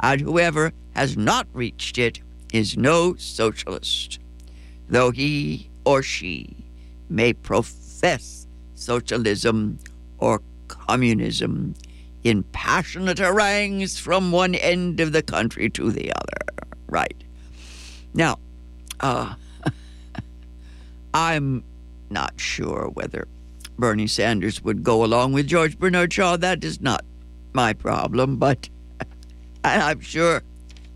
and 0.00 0.22
whoever 0.22 0.72
has 0.96 1.18
not 1.18 1.46
reached 1.52 1.98
it 1.98 2.20
is 2.50 2.78
no 2.78 3.14
socialist, 3.16 4.18
though 4.88 5.10
he 5.10 5.68
or 5.84 6.02
she 6.02 6.56
may 7.08 7.32
profess 7.32 8.46
socialism 8.74 9.78
or 10.18 10.42
communism 10.68 11.74
in 12.24 12.42
passionate 12.52 13.18
harangues 13.18 13.98
from 13.98 14.32
one 14.32 14.54
end 14.54 15.00
of 15.00 15.12
the 15.12 15.22
country 15.22 15.68
to 15.70 15.90
the 15.90 16.12
other. 16.12 16.66
Right. 16.88 17.24
Now, 18.14 18.38
uh, 19.00 19.34
I'm 21.14 21.64
not 22.10 22.34
sure 22.38 22.90
whether 22.92 23.26
Bernie 23.78 24.06
Sanders 24.06 24.62
would 24.62 24.82
go 24.82 25.04
along 25.04 25.32
with 25.32 25.46
George 25.46 25.78
Bernard 25.78 26.12
Shaw. 26.12 26.36
That 26.36 26.62
is 26.62 26.80
not 26.80 27.04
my 27.52 27.72
problem, 27.72 28.36
but 28.36 28.68
I'm 29.64 30.00
sure 30.00 30.42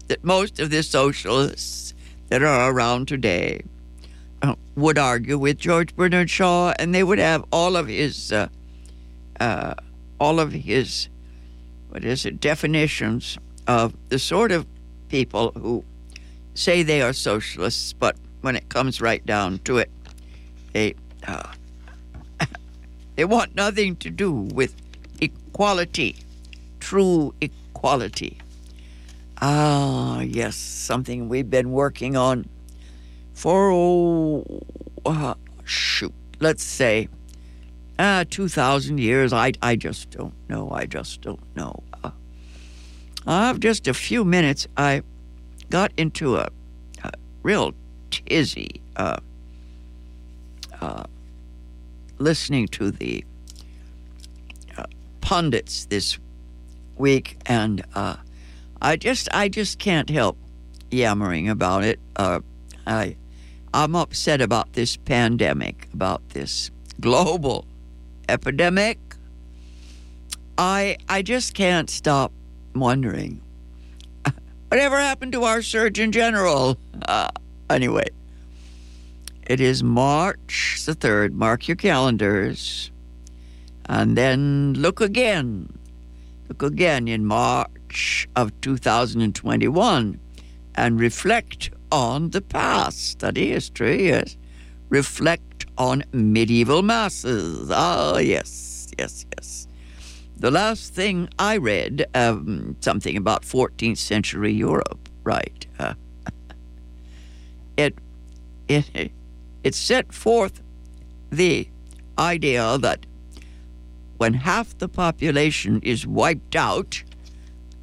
that 0.09 0.23
most 0.23 0.61
of 0.61 0.71
the 0.71 0.83
socialists 0.83 1.95
that 2.29 2.43
are 2.43 2.71
around 2.71 3.09
today 3.09 3.63
uh, 4.43 4.55
would 4.75 4.99
argue 4.99 5.39
with 5.39 5.59
George 5.59 5.95
Bernard 5.97 6.31
Shaw, 6.31 6.75
and 6.79 6.95
they 6.95 7.03
would 7.03 7.19
have 7.19 7.45
all 7.53 7.77
of 7.77 7.89
his, 7.89 8.33
uh, 8.33 8.49
uh, 9.41 9.75
all 10.21 10.41
of 10.41 10.53
his, 10.53 11.09
what 11.89 12.05
is 12.05 12.27
it, 12.27 12.41
definitions 12.41 13.39
of 13.67 13.95
the 14.09 14.19
sort 14.19 14.53
of 14.53 14.67
people 15.09 15.53
who 15.53 15.85
say 16.55 16.83
they 16.83 17.03
are 17.03 17.13
socialists, 17.13 17.93
but 17.93 18.17
when 18.41 18.57
it 18.57 18.69
comes 18.69 19.01
right 19.01 19.25
down 19.25 19.59
to 19.61 19.79
it, 19.79 19.91
they 20.73 20.95
uh, 21.27 21.53
they 23.17 23.25
want 23.25 23.55
nothing 23.55 23.97
to 23.97 24.11
do 24.11 24.33
with 24.33 24.75
equality, 25.21 26.17
true 26.81 27.35
equality. 27.41 28.39
Ah, 29.41 30.21
yes, 30.21 30.57
something 30.57 31.29
we've 31.29 31.51
been 31.51 31.71
working 31.71 32.17
on 32.17 32.49
for, 33.37 33.71
oh, 33.71 34.63
uh, 35.05 35.35
shoot, 35.63 36.15
let's 36.41 36.63
say, 36.63 37.07
uh, 37.99 38.25
2,000 38.31 38.97
years. 38.99 39.35
I, 39.35 39.53
I 39.61 39.77
just 39.77 40.11
don't 40.11 40.33
know. 40.49 40.71
I 40.71 40.87
just 40.87 41.21
don't 41.21 41.55
know. 41.55 41.83
Uh, 42.03 42.13
I've 43.27 43.61
just 43.61 43.87
a 43.89 43.95
few 43.95 44.25
minutes. 44.25 44.67
I 44.79 45.03
got 45.69 45.93
into 45.99 46.37
a, 46.37 46.49
a 47.05 47.13
real 47.43 47.75
tizzy 48.11 48.81
uh, 48.97 49.19
uh, 50.81 51.05
listening 52.19 52.69
to 52.69 52.91
the 52.91 53.23
uh, 54.79 54.85
pundits 55.21 55.85
this 55.85 56.19
week, 56.97 57.37
and 57.45 57.85
uh, 57.95 58.17
I 58.81 58.97
just 58.97 59.29
I 59.35 59.51
just 59.51 59.79
can't 59.79 60.09
help 60.09 60.39
yammering 60.91 61.51
about 61.51 61.85
it. 61.85 62.01
Uh, 62.17 62.41
I 62.87 63.17
I'm 63.77 63.95
upset 63.95 64.41
about 64.41 64.73
this 64.73 64.97
pandemic, 64.97 65.87
about 65.93 66.27
this 66.31 66.71
global 66.99 67.67
epidemic. 68.27 68.99
I 70.57 70.97
I 71.11 71.21
just 71.21 71.53
can't 71.53 71.91
stop 71.91 72.33
wondering 72.75 73.43
whatever 74.69 74.97
happened 74.97 75.33
to 75.33 75.45
our 75.45 75.61
Surgeon 75.61 76.11
General. 76.11 76.79
Uh, 77.07 77.29
anyway, 77.71 78.09
it 79.47 79.61
is 79.61 79.83
March 79.83 80.83
the 80.87 80.95
third. 80.95 81.35
Mark 81.35 81.69
your 81.69 81.77
calendars, 81.77 82.91
and 83.91 84.17
then 84.17 84.73
look 84.73 85.03
again. 85.03 85.69
Look 86.49 86.63
again 86.63 87.09
in 87.09 87.27
March 87.27 88.27
of 88.35 88.59
2021 88.63 90.19
and 90.77 90.99
reflect 90.99 91.76
on 91.91 92.31
the 92.31 92.41
past. 92.41 93.11
Study 93.11 93.51
history, 93.51 94.07
yes. 94.09 94.37
Reflect 94.89 95.67
on 95.79 96.05
medieval 96.13 96.83
masses. 96.83 97.71
Ah, 97.73 98.19
yes, 98.19 98.89
yes, 98.99 99.27
yes. 99.37 99.69
The 100.37 100.51
last 100.51 100.95
thing 100.95 101.29
I 101.39 101.57
read, 101.57 102.07
um, 102.15 102.77
something 102.81 103.17
about 103.17 103.43
14th 103.43 103.99
century 103.99 104.53
Europe, 104.53 105.09
right? 105.25 105.67
Uh, 105.79 105.95
it, 107.77 107.95
it, 108.69 109.13
it 109.65 109.75
set 109.75 110.13
forth 110.13 110.63
the 111.31 111.69
idea 112.19 112.79
that 112.79 113.07
when 114.19 114.35
half 114.35 114.77
the 114.79 114.89
population 114.89 115.81
is 115.83 116.07
wiped 116.07 116.57
out, 116.57 117.03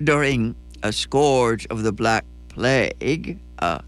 during 0.04 0.56
a 0.82 0.92
scourge 0.92 1.66
of 1.68 1.84
the 1.84 1.92
Black 1.92 2.26
Plague, 2.50 3.40
uh, 3.60 3.80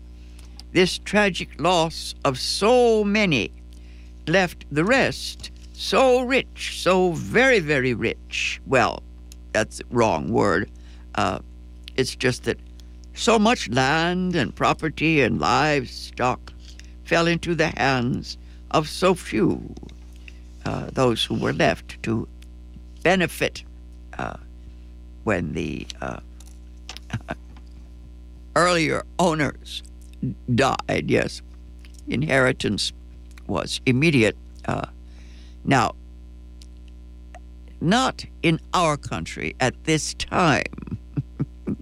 this 0.75 0.97
tragic 0.97 1.49
loss 1.57 2.13
of 2.25 2.37
so 2.37 3.01
many 3.01 3.49
left 4.27 4.65
the 4.69 4.83
rest 4.83 5.49
so 5.71 6.21
rich, 6.21 6.81
so 6.81 7.13
very, 7.13 7.59
very 7.59 7.93
rich. 7.93 8.61
Well, 8.67 9.01
that's 9.53 9.81
wrong 9.89 10.33
word. 10.33 10.69
Uh, 11.15 11.39
it's 11.95 12.13
just 12.13 12.43
that 12.43 12.57
so 13.13 13.39
much 13.39 13.69
land 13.69 14.35
and 14.35 14.53
property 14.53 15.21
and 15.21 15.39
livestock 15.39 16.51
fell 17.05 17.25
into 17.25 17.55
the 17.55 17.67
hands 17.77 18.37
of 18.71 18.89
so 18.89 19.13
few, 19.13 19.73
uh, 20.65 20.89
those 20.91 21.23
who 21.23 21.35
were 21.35 21.53
left 21.53 22.03
to 22.03 22.27
benefit 23.01 23.63
uh, 24.17 24.35
when 25.23 25.53
the 25.53 25.87
uh, 26.01 26.19
earlier 28.57 29.05
owners 29.19 29.81
died, 30.53 31.05
yes, 31.07 31.41
inheritance 32.07 32.93
was 33.47 33.81
immediate. 33.85 34.37
Uh, 34.65 34.85
now, 35.63 35.95
not 37.81 38.25
in 38.41 38.59
our 38.73 38.97
country 38.97 39.55
at 39.59 39.83
this 39.83 40.13
time 40.13 40.97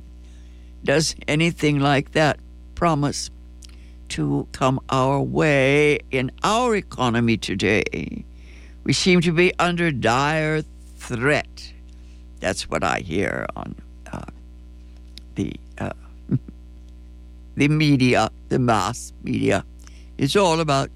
does 0.84 1.16
anything 1.28 1.80
like 1.80 2.12
that 2.12 2.40
promise 2.76 3.30
to 4.10 4.48
come 4.52 4.80
our 4.90 5.22
way 5.22 6.00
in 6.12 6.32
our 6.44 6.76
economy 6.76 7.38
today. 7.38 8.26
We 8.84 8.94
seem 8.94 9.22
to 9.22 9.32
be 9.32 9.54
under 9.60 9.92
dire 9.92 10.62
threat 10.98 11.74
that's 12.44 12.70
what 12.70 12.84
I 12.84 13.00
hear 13.00 13.48
on 13.56 13.74
uh, 14.12 14.26
the 15.36 15.56
the 17.56 17.68
media, 17.68 18.30
the 18.50 18.60
mass 18.60 19.14
media. 19.24 19.66
It's 20.18 20.36
all 20.36 20.60
about 20.60 20.90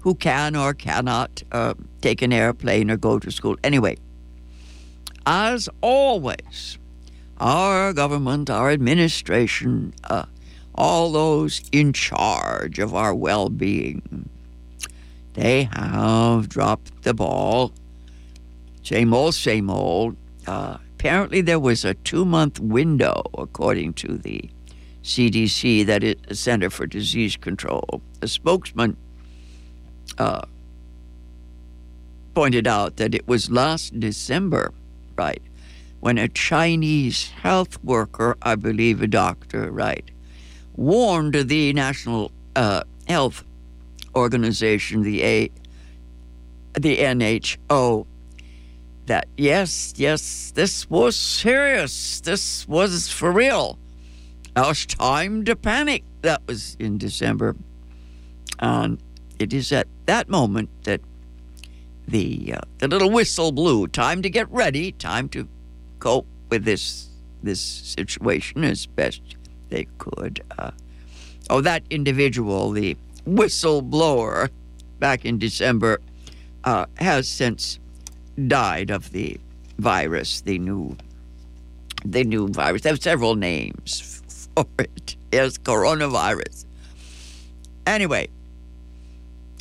who 0.00 0.14
can 0.14 0.56
or 0.56 0.74
cannot 0.74 1.42
uh, 1.52 1.74
take 2.00 2.22
an 2.22 2.32
airplane 2.32 2.90
or 2.90 2.96
go 2.96 3.18
to 3.18 3.30
school. 3.30 3.56
Anyway, 3.64 3.96
as 5.26 5.68
always, 5.80 6.78
our 7.38 7.92
government, 7.92 8.50
our 8.50 8.70
administration, 8.70 9.94
uh, 10.04 10.24
all 10.74 11.12
those 11.12 11.62
in 11.72 11.92
charge 11.92 12.78
of 12.78 12.94
our 12.94 13.14
well 13.14 13.48
being, 13.48 14.28
they 15.34 15.64
have 15.64 16.48
dropped 16.48 17.02
the 17.02 17.14
ball. 17.14 17.72
Same 18.82 19.12
old, 19.12 19.34
same 19.34 19.68
old 19.68 20.16
uh, 20.48 20.78
apparently 20.94 21.42
there 21.42 21.60
was 21.60 21.84
a 21.84 21.94
two 21.94 22.24
month 22.24 22.58
window, 22.58 23.22
according 23.36 23.92
to 23.92 24.16
the 24.16 24.48
CDC, 25.08 25.86
that 25.86 26.04
is 26.04 26.38
Center 26.38 26.68
for 26.68 26.86
Disease 26.86 27.36
Control. 27.36 28.02
A 28.20 28.28
spokesman 28.28 28.94
uh, 30.18 30.42
pointed 32.34 32.66
out 32.66 32.98
that 32.98 33.14
it 33.14 33.26
was 33.26 33.50
last 33.50 33.98
December, 33.98 34.72
right, 35.16 35.40
when 36.00 36.18
a 36.18 36.28
Chinese 36.28 37.30
health 37.30 37.82
worker, 37.82 38.36
I 38.42 38.54
believe 38.54 39.00
a 39.00 39.06
doctor, 39.06 39.72
right, 39.72 40.04
warned 40.76 41.34
the 41.34 41.72
National 41.72 42.30
uh, 42.54 42.82
Health 43.08 43.44
Organization, 44.14 45.02
the 45.02 45.22
A, 45.22 45.50
the 46.74 46.98
NHO, 46.98 48.06
that 49.06 49.26
yes, 49.38 49.94
yes, 49.96 50.52
this 50.54 50.88
was 50.90 51.16
serious. 51.16 52.20
This 52.20 52.68
was 52.68 53.08
for 53.08 53.32
real. 53.32 53.78
Now 54.58 54.70
it's 54.70 54.86
time 54.86 55.44
to 55.44 55.54
panic. 55.54 56.02
that 56.22 56.42
was 56.48 56.76
in 56.80 56.98
December. 56.98 57.54
And 58.58 58.98
it 59.38 59.52
is 59.52 59.70
at 59.70 59.86
that 60.06 60.28
moment 60.28 60.68
that 60.82 61.00
the 62.08 62.54
uh, 62.54 62.60
the 62.78 62.88
little 62.88 63.08
whistle 63.08 63.52
blew. 63.52 63.86
Time 63.86 64.20
to 64.20 64.28
get 64.28 64.50
ready. 64.50 64.90
Time 64.90 65.28
to 65.28 65.46
cope 66.00 66.26
with 66.50 66.64
this 66.64 67.06
this 67.40 67.60
situation 67.60 68.64
as 68.64 68.84
best 68.86 69.22
they 69.68 69.86
could. 69.98 70.42
Uh, 70.58 70.72
oh, 71.50 71.60
that 71.60 71.84
individual, 71.88 72.72
the 72.72 72.96
whistleblower, 73.28 74.50
back 74.98 75.24
in 75.24 75.38
December, 75.38 76.00
uh, 76.64 76.86
has 76.96 77.28
since 77.28 77.78
died 78.48 78.90
of 78.90 79.12
the 79.12 79.38
virus, 79.78 80.40
the 80.40 80.58
new 80.58 80.96
the 82.04 82.24
new 82.24 82.48
virus. 82.48 82.82
They 82.82 82.88
have 82.88 83.00
several 83.00 83.36
names 83.36 84.18
for 84.64 84.84
it. 84.84 85.16
Yes, 85.32 85.58
coronavirus. 85.58 86.64
Anyway, 87.86 88.28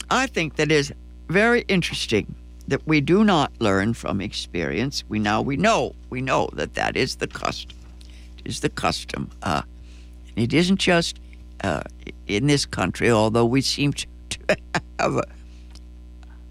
I 0.09 0.27
think 0.27 0.55
that 0.55 0.71
is 0.71 0.93
very 1.29 1.61
interesting 1.67 2.35
that 2.67 2.85
we 2.85 3.01
do 3.01 3.23
not 3.23 3.51
learn 3.59 3.93
from 3.93 4.21
experience. 4.21 5.03
We 5.07 5.19
now 5.19 5.41
we 5.41 5.57
know 5.57 5.95
we 6.09 6.21
know 6.21 6.49
that 6.53 6.73
that 6.75 6.97
is 6.97 7.15
the 7.17 7.27
custom. 7.27 7.77
It 8.39 8.47
is 8.47 8.59
the 8.59 8.69
custom. 8.69 9.29
Uh, 9.41 9.61
it 10.35 10.53
isn't 10.53 10.79
just 10.79 11.19
uh, 11.63 11.81
in 12.27 12.47
this 12.47 12.65
country, 12.65 13.09
although 13.09 13.45
we 13.45 13.61
seem 13.61 13.93
to, 13.93 14.07
have 14.99 15.15
a, 15.15 15.23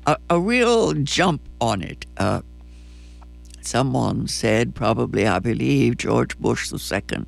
a, 0.06 0.16
a 0.30 0.40
real 0.40 0.92
jump 0.94 1.40
on 1.60 1.82
it. 1.82 2.06
Uh, 2.16 2.40
someone 3.60 4.26
said, 4.26 4.74
probably 4.74 5.26
I 5.26 5.38
believe 5.38 5.96
George 5.96 6.38
Bush 6.38 6.72
II, 6.72 7.26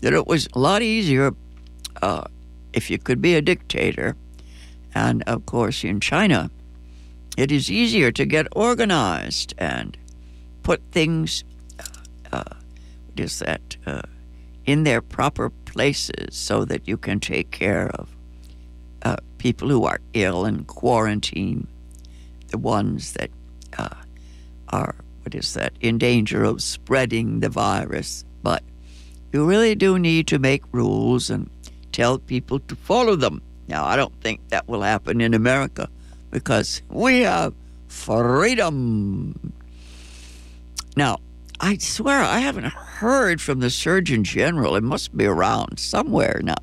that 0.00 0.12
it 0.12 0.26
was 0.26 0.48
a 0.52 0.58
lot 0.58 0.82
easier 0.82 1.32
uh, 2.02 2.24
if 2.72 2.90
you 2.90 2.98
could 2.98 3.20
be 3.20 3.34
a 3.34 3.42
dictator. 3.42 4.16
And 4.94 5.22
of 5.24 5.46
course, 5.46 5.84
in 5.84 6.00
China, 6.00 6.50
it 7.36 7.52
is 7.52 7.70
easier 7.70 8.10
to 8.12 8.24
get 8.24 8.46
organized 8.56 9.54
and 9.58 9.96
put 10.62 10.80
things, 10.90 11.44
uh, 12.32 12.42
what 13.06 13.20
is 13.20 13.38
that, 13.40 13.76
uh, 13.86 14.02
in 14.64 14.84
their 14.84 15.00
proper 15.00 15.50
places 15.50 16.34
so 16.34 16.64
that 16.64 16.88
you 16.88 16.96
can 16.96 17.20
take 17.20 17.50
care 17.50 17.88
of 17.90 18.08
uh, 19.02 19.16
people 19.38 19.68
who 19.68 19.84
are 19.84 20.00
ill 20.14 20.44
and 20.44 20.66
quarantine, 20.66 21.68
the 22.48 22.58
ones 22.58 23.12
that 23.12 23.30
uh, 23.78 23.88
are, 24.70 24.94
what 25.22 25.34
is 25.34 25.54
that, 25.54 25.72
in 25.80 25.98
danger 25.98 26.42
of 26.42 26.62
spreading 26.62 27.40
the 27.40 27.48
virus. 27.48 28.24
But 28.42 28.62
you 29.32 29.44
really 29.44 29.74
do 29.74 29.98
need 29.98 30.26
to 30.28 30.38
make 30.38 30.62
rules 30.72 31.30
and 31.30 31.50
tell 31.92 32.18
people 32.18 32.60
to 32.60 32.76
follow 32.76 33.16
them. 33.16 33.42
Now, 33.68 33.84
I 33.84 33.96
don't 33.96 34.14
think 34.20 34.40
that 34.48 34.68
will 34.68 34.82
happen 34.82 35.20
in 35.20 35.34
America 35.34 35.88
because 36.30 36.82
we 36.88 37.20
have 37.20 37.54
freedom. 37.88 39.52
Now, 40.96 41.18
I 41.60 41.78
swear 41.78 42.22
I 42.22 42.38
haven't 42.38 42.66
heard 42.66 43.40
from 43.40 43.60
the 43.60 43.70
Surgeon 43.70 44.24
General. 44.24 44.76
It 44.76 44.82
must 44.82 45.16
be 45.16 45.26
around 45.26 45.78
somewhere 45.78 46.40
now. 46.44 46.56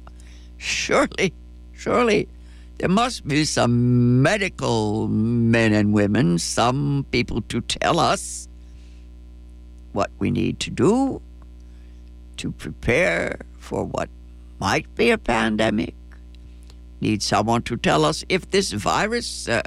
Surely, 0.58 1.34
surely 1.74 2.28
there 2.78 2.90
must 2.90 3.28
be 3.28 3.44
some 3.44 4.22
medical 4.22 5.08
men 5.08 5.74
and 5.74 5.94
women, 5.94 6.38
some 6.38 7.06
people 7.12 7.42
to 7.50 7.62
tell 7.62 8.00
us 8.00 8.48
what 9.94 10.12
we 10.20 10.32
need 10.32 10.60
to 10.60 10.70
do 10.70 11.22
to 12.38 12.52
prepare 12.52 13.40
for 13.58 13.86
what 13.86 14.10
might 14.60 14.94
be 14.96 15.12
a 15.12 15.18
pandemic 15.18 15.96
need 17.02 17.22
someone 17.22 17.62
to 17.64 17.76
tell 17.76 18.06
us 18.06 18.24
if 18.30 18.50
this 18.52 18.72
virus, 18.72 19.50
uh, 19.50 19.62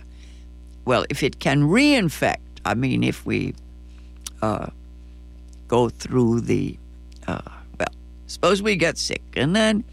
well, 0.84 1.04
if 1.10 1.22
it 1.22 1.38
can 1.38 1.62
reinfect. 1.62 2.38
I 2.64 2.74
mean, 2.74 3.04
if 3.04 3.26
we 3.26 3.54
uh, 4.42 4.68
go 5.68 5.88
through 5.88 6.40
the, 6.40 6.78
uh, 7.26 7.42
well, 7.78 7.88
suppose 8.26 8.62
we 8.62 8.76
get 8.76 8.96
sick 8.96 9.22
and 9.36 9.54
then 9.54 9.84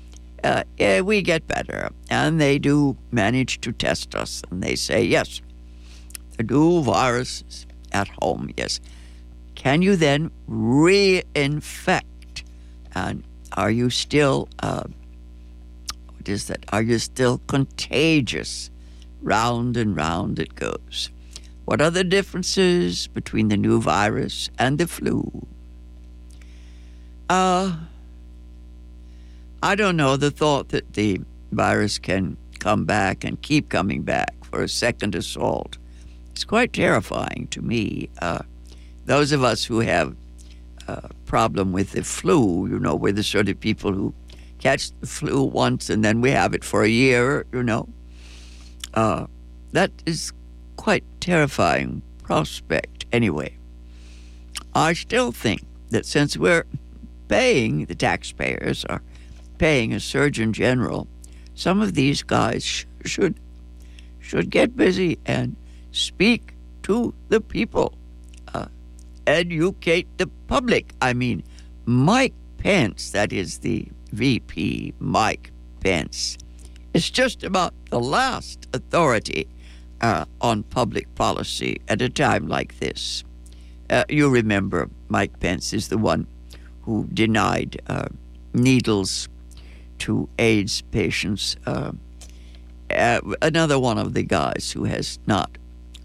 uh, 0.43 0.63
yeah, 0.77 1.01
we 1.01 1.21
get 1.21 1.47
better, 1.47 1.89
and 2.09 2.39
they 2.39 2.59
do 2.59 2.97
manage 3.11 3.61
to 3.61 3.71
test 3.71 4.13
us, 4.13 4.43
and 4.51 4.61
they 4.61 4.75
say, 4.75 5.03
yes, 5.03 5.41
the 6.37 6.43
new 6.43 6.81
virus 6.83 7.65
at 7.93 8.09
home, 8.21 8.49
yes. 8.57 8.79
Can 9.55 9.81
you 9.81 9.95
then 9.95 10.31
reinfect? 10.49 12.01
And 12.93 13.23
are 13.53 13.71
you 13.71 13.89
still 13.89 14.49
uh, 14.59 14.83
is 16.27 16.47
that 16.47 16.65
are 16.71 16.81
you 16.81 16.99
still 16.99 17.39
contagious? 17.47 18.69
Round 19.21 19.77
and 19.77 19.95
round 19.95 20.39
it 20.39 20.55
goes. 20.55 21.09
What 21.65 21.81
are 21.81 21.89
the 21.89 22.03
differences 22.03 23.07
between 23.07 23.47
the 23.47 23.55
new 23.55 23.79
virus 23.79 24.49
and 24.59 24.77
the 24.77 24.87
flu? 24.87 25.47
Uh, 27.29 27.77
I 29.61 29.75
don't 29.75 29.95
know. 29.95 30.17
The 30.17 30.29
thought 30.29 30.69
that 30.69 30.93
the 30.93 31.21
virus 31.51 31.99
can 31.99 32.35
come 32.59 32.83
back 32.83 33.23
and 33.23 33.41
keep 33.41 33.69
coming 33.69 34.01
back 34.01 34.33
for 34.43 34.61
a 34.61 34.69
second 34.69 35.15
assault 35.15 35.77
is 36.35 36.43
quite 36.43 36.73
terrifying 36.73 37.47
to 37.51 37.61
me. 37.61 38.09
Uh, 38.21 38.39
those 39.05 39.31
of 39.31 39.43
us 39.43 39.63
who 39.63 39.79
have 39.79 40.15
problem 41.25 41.71
with 41.71 41.91
the 41.91 42.03
flu, 42.03 42.67
you 42.67 42.79
know, 42.79 42.95
we're 42.95 43.13
the 43.13 43.23
sort 43.23 43.49
of 43.49 43.59
people 43.59 43.93
who 43.93 44.13
catch 44.59 44.91
the 44.99 45.07
flu 45.07 45.43
once 45.43 45.89
and 45.89 46.03
then 46.03 46.21
we 46.21 46.31
have 46.31 46.53
it 46.53 46.63
for 46.63 46.83
a 46.83 46.89
year, 46.89 47.45
you 47.51 47.63
know. 47.63 47.87
Uh, 48.93 49.25
that 49.71 49.91
is 50.05 50.31
quite 50.77 51.03
terrifying 51.19 52.01
prospect 52.23 53.05
anyway. 53.11 53.55
I 54.75 54.93
still 54.93 55.31
think 55.31 55.61
that 55.89 56.05
since 56.05 56.37
we're 56.37 56.65
paying, 57.27 57.85
the 57.85 57.95
taxpayers 57.95 58.85
are 58.85 59.01
paying 59.57 59.93
a 59.93 59.99
surgeon 59.99 60.53
general, 60.53 61.07
some 61.55 61.81
of 61.81 61.93
these 61.93 62.23
guys 62.23 62.63
sh- 62.63 62.85
should 63.05 63.39
should 64.19 64.49
get 64.49 64.75
busy 64.75 65.19
and 65.25 65.55
speak 65.91 66.53
to 66.83 67.13
the 67.29 67.41
people, 67.41 67.93
educate 69.27 70.07
the 70.17 70.27
public. 70.47 70.93
I 71.01 71.13
mean, 71.13 71.43
Mike 71.85 72.33
Pence, 72.57 73.11
that 73.11 73.33
is 73.33 73.59
the 73.59 73.87
VP 74.11 74.93
Mike 74.99 75.51
Pence 75.81 76.37
is 76.93 77.09
just 77.09 77.43
about 77.43 77.73
the 77.89 77.99
last 77.99 78.67
authority 78.73 79.47
uh, 80.01 80.25
on 80.41 80.63
public 80.63 81.13
policy 81.15 81.81
at 81.87 82.01
a 82.01 82.09
time 82.09 82.47
like 82.47 82.79
this. 82.79 83.23
Uh, 83.89 84.03
you 84.09 84.29
remember 84.29 84.89
Mike 85.09 85.39
Pence 85.39 85.73
is 85.73 85.87
the 85.87 85.97
one 85.97 86.27
who 86.81 87.07
denied 87.13 87.81
uh, 87.87 88.07
needles 88.53 89.27
to 89.99 90.29
AIDS 90.37 90.81
patients. 90.91 91.55
Uh, 91.65 91.91
uh, 92.89 93.21
another 93.41 93.79
one 93.79 93.97
of 93.97 94.13
the 94.13 94.23
guys 94.23 94.71
who 94.73 94.83
has 94.83 95.19
not 95.25 95.57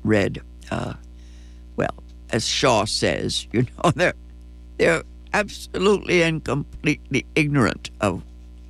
read, 0.05 0.41
uh, 0.71 0.95
as 2.31 2.47
Shaw 2.47 2.85
says, 2.85 3.47
you 3.53 3.63
know, 3.63 3.91
they're, 3.95 4.15
they're 4.79 5.03
absolutely 5.33 6.23
and 6.23 6.45
completely 6.45 7.27
ignorant 7.35 7.91
of 8.01 8.23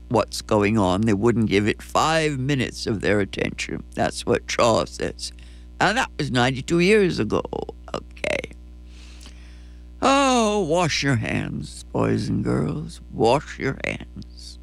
what's 0.08 0.42
going 0.42 0.78
on. 0.78 1.02
They 1.02 1.14
wouldn't 1.14 1.48
give 1.48 1.68
it 1.68 1.82
five 1.82 2.38
minutes 2.38 2.86
of 2.86 3.00
their 3.00 3.20
attention. 3.20 3.84
That's 3.94 4.24
what 4.24 4.50
Shaw 4.50 4.84
says. 4.84 5.32
And 5.80 5.98
that 5.98 6.10
was 6.18 6.30
92 6.30 6.80
years 6.80 7.18
ago. 7.18 7.42
Okay. 7.94 8.52
Oh, 10.00 10.60
wash 10.60 11.02
your 11.02 11.16
hands, 11.16 11.84
boys 11.92 12.28
and 12.28 12.42
girls. 12.42 13.00
Wash 13.12 13.58
your 13.58 13.78
hands. 13.84 14.58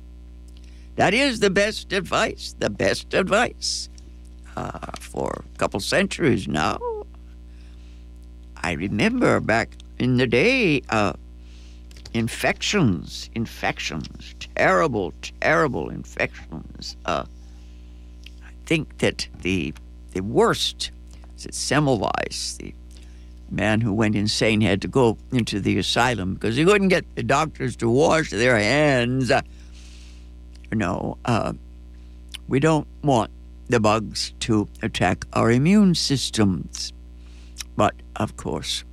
That 0.95 1.13
is 1.13 1.39
the 1.41 1.49
best 1.49 1.91
advice, 1.91 2.55
the 2.57 2.69
best 2.69 3.13
advice 3.13 3.89
uh, 4.55 4.91
for 4.99 5.43
a 5.53 5.57
couple 5.57 5.79
centuries 5.81 6.47
now. 6.47 6.79
I 8.65 8.71
remember 8.71 9.39
back 9.39 9.77
in 9.99 10.17
the 10.17 10.25
day, 10.25 10.81
uh, 10.89 11.13
infections, 12.15 13.29
infections, 13.35 14.33
terrible, 14.55 15.13
terrible 15.39 15.89
infections. 15.89 16.97
Uh, 17.05 17.25
I 18.43 18.49
think 18.65 18.97
that 18.97 19.27
the 19.43 19.71
the 20.13 20.21
worst 20.21 20.89
is 21.37 21.45
it 21.45 21.51
Semmelweis, 21.51 22.57
the 22.57 22.73
man 23.51 23.81
who 23.81 23.93
went 23.93 24.15
insane, 24.15 24.61
had 24.61 24.81
to 24.81 24.87
go 24.87 25.19
into 25.31 25.59
the 25.59 25.77
asylum 25.77 26.33
because 26.33 26.55
he 26.55 26.65
couldn't 26.65 26.87
get 26.87 27.05
the 27.15 27.21
doctors 27.21 27.75
to 27.75 27.87
wash 27.87 28.31
their 28.31 28.57
hands. 28.57 29.29
Uh, 29.29 29.43
know, 30.71 31.19
uh, 31.25 31.53
we 32.47 32.59
don't 32.59 32.87
want 33.03 33.29
the 33.67 33.79
bugs 33.79 34.33
to 34.39 34.67
attack 34.81 35.23
our 35.33 35.51
immune 35.51 35.93
systems. 35.93 36.94
But 37.75 37.95
of 38.15 38.37
course, 38.37 38.83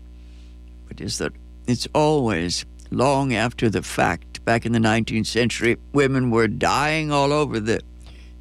it 0.90 1.00
is 1.00 1.18
that 1.18 1.32
it's 1.66 1.86
always 1.94 2.66
long 2.90 3.34
after 3.34 3.70
the 3.70 3.82
fact 3.82 4.44
back 4.44 4.66
in 4.66 4.72
the 4.72 4.78
19th 4.78 5.26
century, 5.26 5.76
women 5.92 6.30
were 6.30 6.48
dying 6.48 7.12
all 7.12 7.32
over 7.32 7.60
the 7.60 7.80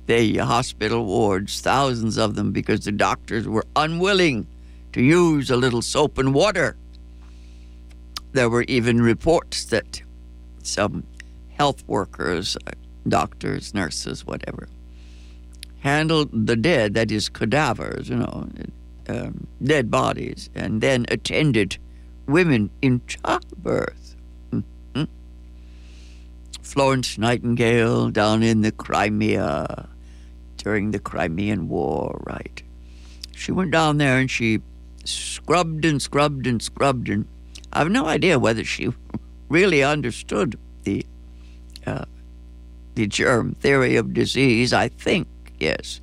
the 0.08 0.38
hospital 0.38 1.06
wards, 1.06 1.62
thousands 1.62 2.17
of 2.17 2.36
them, 2.36 2.51
because 2.51 2.84
the 2.84 2.91
doctors 2.91 3.47
were 3.47 3.65
unwilling 3.75 4.45
to 4.91 5.01
use 5.01 5.49
a 5.49 5.56
little 5.56 5.82
soap 5.82 6.17
and 6.17 6.34
water. 6.34 6.75
There 8.34 8.49
were 8.49 8.63
even 8.63 9.01
reports 9.01 9.63
that 9.65 10.01
some 10.63 11.06
health 11.49 11.84
workers, 11.88 12.58
uh, 12.67 12.71
doctors, 13.08 13.73
nurses, 13.73 14.25
whatever, 14.25 14.67
handled 15.80 16.47
the 16.47 16.56
dead, 16.56 16.93
that 16.95 17.12
is, 17.12 17.30
cadavers, 17.30 18.10
you 18.10 18.17
know, 18.17 18.49
um, 19.08 19.48
dead 19.64 19.90
bodies, 19.92 20.50
and 20.56 20.82
then 20.82 21.06
attended 21.10 21.78
women 22.28 22.70
in 22.82 23.02
childbirth. 23.08 24.16
Mm-hmm. 24.52 25.04
Florence 26.62 27.18
Nightingale 27.18 28.10
down 28.12 28.44
in 28.44 28.62
the 28.62 28.72
Crimea 28.72 29.90
during 30.58 30.92
the 30.92 31.00
Crimean 31.00 31.68
War, 31.68 32.22
right? 32.26 32.62
She 33.36 33.52
went 33.52 33.72
down 33.72 33.98
there 33.98 34.20
and 34.20 34.30
she 34.30 34.62
scrubbed 35.04 35.84
and 35.86 36.02
scrubbed 36.02 36.46
and 36.46 36.62
scrubbed, 36.62 37.10
and 37.10 37.26
I 37.74 37.80
have 37.80 37.90
no 37.90 38.06
idea 38.06 38.38
whether 38.38 38.64
she 38.64 38.90
really 39.50 39.84
understood 39.84 40.58
the 40.84 41.06
uh, 41.86 42.06
the 42.96 43.08
germ 43.08 43.56
theory 43.56 43.96
of 43.96 44.14
disease. 44.14 44.74
I 44.74 44.90
think 44.90 45.28
yes, 45.60 46.02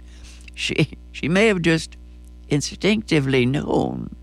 she 0.55 0.99
she 1.13 1.29
may 1.29 1.47
have 1.47 1.63
just 1.63 1.97
instinctively 2.49 3.47
known 3.47 4.15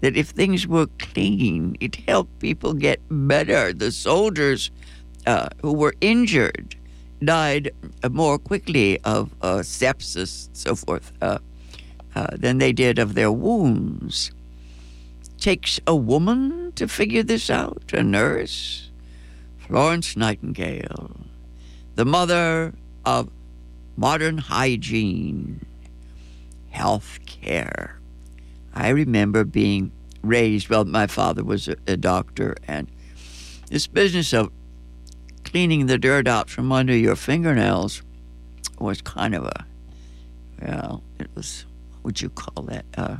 that 0.00 0.16
if 0.16 0.28
things 0.28 0.66
were 0.66 0.86
clean, 0.98 1.76
it 1.80 1.96
helped 1.96 2.38
people 2.38 2.72
get 2.72 3.00
better. 3.10 3.72
The 3.72 3.92
soldiers 3.92 4.70
uh, 5.26 5.48
who 5.60 5.72
were 5.72 5.94
injured 6.00 6.76
died 7.22 7.70
more 8.10 8.38
quickly 8.38 8.98
of 9.00 9.34
uh, 9.42 9.58
sepsis, 9.58 10.46
and 10.46 10.56
so 10.56 10.74
forth, 10.74 11.12
uh, 11.20 11.38
uh, 12.14 12.28
than 12.32 12.58
they 12.58 12.72
did 12.72 12.98
of 12.98 13.14
their 13.14 13.30
wounds. 13.30 14.30
Takes 15.38 15.80
a 15.86 15.94
woman 15.94 16.72
to 16.76 16.88
figure 16.88 17.22
this 17.22 17.50
out, 17.50 17.82
a 17.92 18.02
nurse. 18.02 18.90
Florence 19.58 20.16
Nightingale, 20.16 21.12
the 21.94 22.04
mother 22.04 22.74
of 23.04 23.30
modern 23.96 24.38
hygiene, 24.38 25.64
health 26.70 27.18
care. 27.26 28.00
I 28.74 28.88
remember 28.88 29.44
being 29.44 29.92
raised, 30.22 30.68
well, 30.68 30.84
my 30.84 31.06
father 31.06 31.44
was 31.44 31.68
a, 31.68 31.76
a 31.86 31.96
doctor, 31.96 32.56
and 32.66 32.88
this 33.70 33.86
business 33.86 34.32
of 34.32 34.50
cleaning 35.44 35.86
the 35.86 35.98
dirt 35.98 36.28
out 36.28 36.48
from 36.48 36.70
under 36.72 36.96
your 36.96 37.16
fingernails 37.16 38.02
was 38.78 39.02
kind 39.02 39.34
of 39.34 39.44
a, 39.44 39.66
well, 40.62 41.02
it 41.18 41.28
was, 41.34 41.64
what 41.90 42.04
would 42.04 42.20
you 42.20 42.30
call 42.30 42.64
that? 42.64 42.84
Uh, 42.96 43.16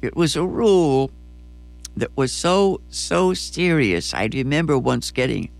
it 0.00 0.16
was 0.16 0.36
a 0.36 0.44
rule 0.44 1.10
that 1.96 2.16
was 2.16 2.32
so, 2.32 2.80
so 2.88 3.34
serious. 3.34 4.14
I 4.14 4.28
remember 4.32 4.78
once 4.78 5.10
getting 5.10 5.50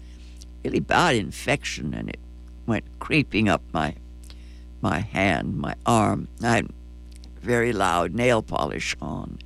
really 0.64 0.80
bad 0.80 1.16
infection 1.16 1.94
and 1.94 2.08
it 2.08 2.18
went 2.66 2.85
creeping 2.98 3.48
up 3.48 3.62
my, 3.72 3.94
my 4.83 5.01
hand, 5.01 5.57
my 5.57 5.75
arm. 5.87 6.29
I 6.42 6.57
had 6.57 6.68
very 7.40 7.73
loud 7.73 8.14
nail 8.14 8.42
polish 8.42 8.97
on. 9.01 9.38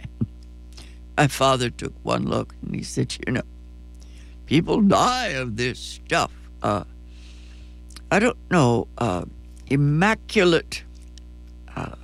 my 1.16 1.26
father 1.26 1.70
took 1.70 1.94
one 2.02 2.26
look 2.26 2.54
and 2.62 2.74
he 2.74 2.82
said, 2.82 3.16
you 3.26 3.32
know, 3.32 3.42
people 4.46 4.80
die 4.80 5.28
of 5.28 5.56
this 5.56 5.78
stuff. 5.78 6.32
Uh, 6.62 6.84
I 8.10 8.18
don't 8.18 8.38
know, 8.50 8.88
uh, 8.98 9.24
immaculate, 9.68 10.84
uh, 11.74 11.96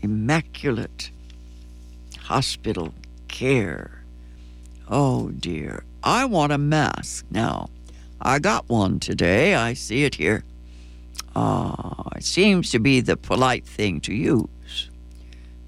immaculate 0.00 1.10
hospital 2.18 2.94
care. 3.28 4.04
Oh 4.88 5.30
dear, 5.30 5.84
I 6.02 6.24
want 6.24 6.52
a 6.52 6.58
mask 6.58 7.26
now. 7.30 7.68
I 8.20 8.38
got 8.38 8.68
one 8.68 9.00
today. 9.00 9.54
I 9.54 9.74
see 9.74 10.04
it 10.04 10.14
here. 10.14 10.44
Uh, 11.34 12.02
it 12.16 12.24
seems 12.24 12.70
to 12.70 12.78
be 12.78 13.00
the 13.00 13.16
polite 13.16 13.66
thing 13.66 14.00
to 14.02 14.14
use, 14.14 14.90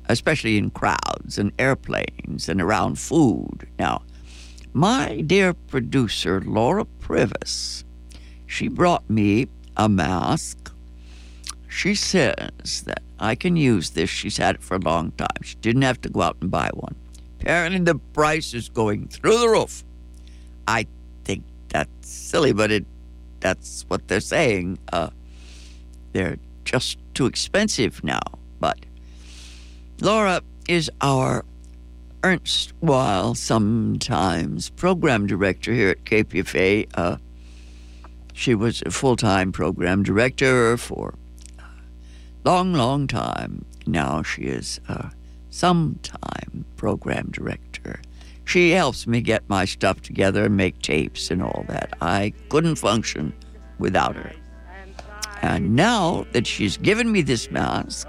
especially 0.08 0.58
in 0.58 0.70
crowds 0.70 1.38
and 1.38 1.52
airplanes 1.58 2.48
and 2.48 2.60
around 2.60 2.98
food. 2.98 3.66
Now, 3.78 4.02
my 4.72 5.20
dear 5.20 5.54
producer, 5.54 6.40
Laura 6.40 6.84
Prives, 6.84 7.84
she 8.46 8.68
brought 8.68 9.08
me 9.08 9.48
a 9.76 9.88
mask. 9.88 10.72
She 11.68 11.94
says 11.94 12.82
that 12.86 13.02
I 13.18 13.34
can 13.34 13.56
use 13.56 13.90
this. 13.90 14.10
She's 14.10 14.36
had 14.36 14.56
it 14.56 14.62
for 14.62 14.76
a 14.76 14.80
long 14.80 15.12
time. 15.12 15.42
She 15.42 15.56
didn't 15.56 15.82
have 15.82 16.00
to 16.02 16.08
go 16.08 16.22
out 16.22 16.36
and 16.40 16.50
buy 16.50 16.70
one. 16.74 16.94
Apparently, 17.40 17.80
the 17.80 17.96
price 18.12 18.54
is 18.54 18.68
going 18.68 19.08
through 19.08 19.38
the 19.38 19.48
roof. 19.48 19.84
I 20.66 20.86
think 21.24 21.44
that's 21.68 22.08
silly, 22.08 22.52
but 22.52 22.70
it 22.70 22.86
that's 23.40 23.84
what 23.88 24.08
they're 24.08 24.20
saying. 24.20 24.78
Uh, 24.92 25.10
they're 26.14 26.38
just 26.64 26.96
too 27.12 27.26
expensive 27.26 28.02
now. 28.02 28.22
But 28.58 28.78
Laura 30.00 30.40
is 30.66 30.90
our 31.02 31.44
erstwhile, 32.24 33.34
sometimes 33.34 34.70
program 34.70 35.26
director 35.26 35.72
here 35.72 35.90
at 35.90 36.04
KPFA. 36.04 36.88
Uh, 36.94 37.16
she 38.32 38.54
was 38.54 38.82
a 38.86 38.90
full 38.90 39.16
time 39.16 39.52
program 39.52 40.02
director 40.02 40.76
for 40.78 41.14
a 41.58 42.48
long, 42.48 42.72
long 42.72 43.06
time. 43.06 43.64
Now 43.86 44.22
she 44.22 44.42
is 44.42 44.80
a 44.88 45.10
sometime 45.50 46.64
program 46.76 47.28
director. 47.30 48.00
She 48.44 48.70
helps 48.70 49.06
me 49.06 49.20
get 49.20 49.48
my 49.48 49.64
stuff 49.64 50.00
together 50.00 50.44
and 50.46 50.56
make 50.56 50.80
tapes 50.80 51.30
and 51.30 51.42
all 51.42 51.64
that. 51.68 51.96
I 52.00 52.32
couldn't 52.48 52.76
function 52.76 53.32
without 53.78 54.16
her. 54.16 54.32
And 55.44 55.76
now 55.76 56.26
that 56.32 56.46
she's 56.46 56.78
given 56.78 57.12
me 57.12 57.20
this 57.20 57.50
mask, 57.50 58.08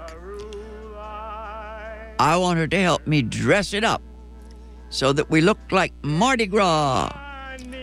I 2.18 2.34
want 2.38 2.58
her 2.58 2.66
to 2.66 2.80
help 2.80 3.06
me 3.06 3.20
dress 3.20 3.74
it 3.74 3.84
up 3.84 4.00
so 4.88 5.12
that 5.12 5.28
we 5.28 5.42
look 5.42 5.58
like 5.70 5.92
Mardi 6.02 6.46
Gras. 6.46 7.10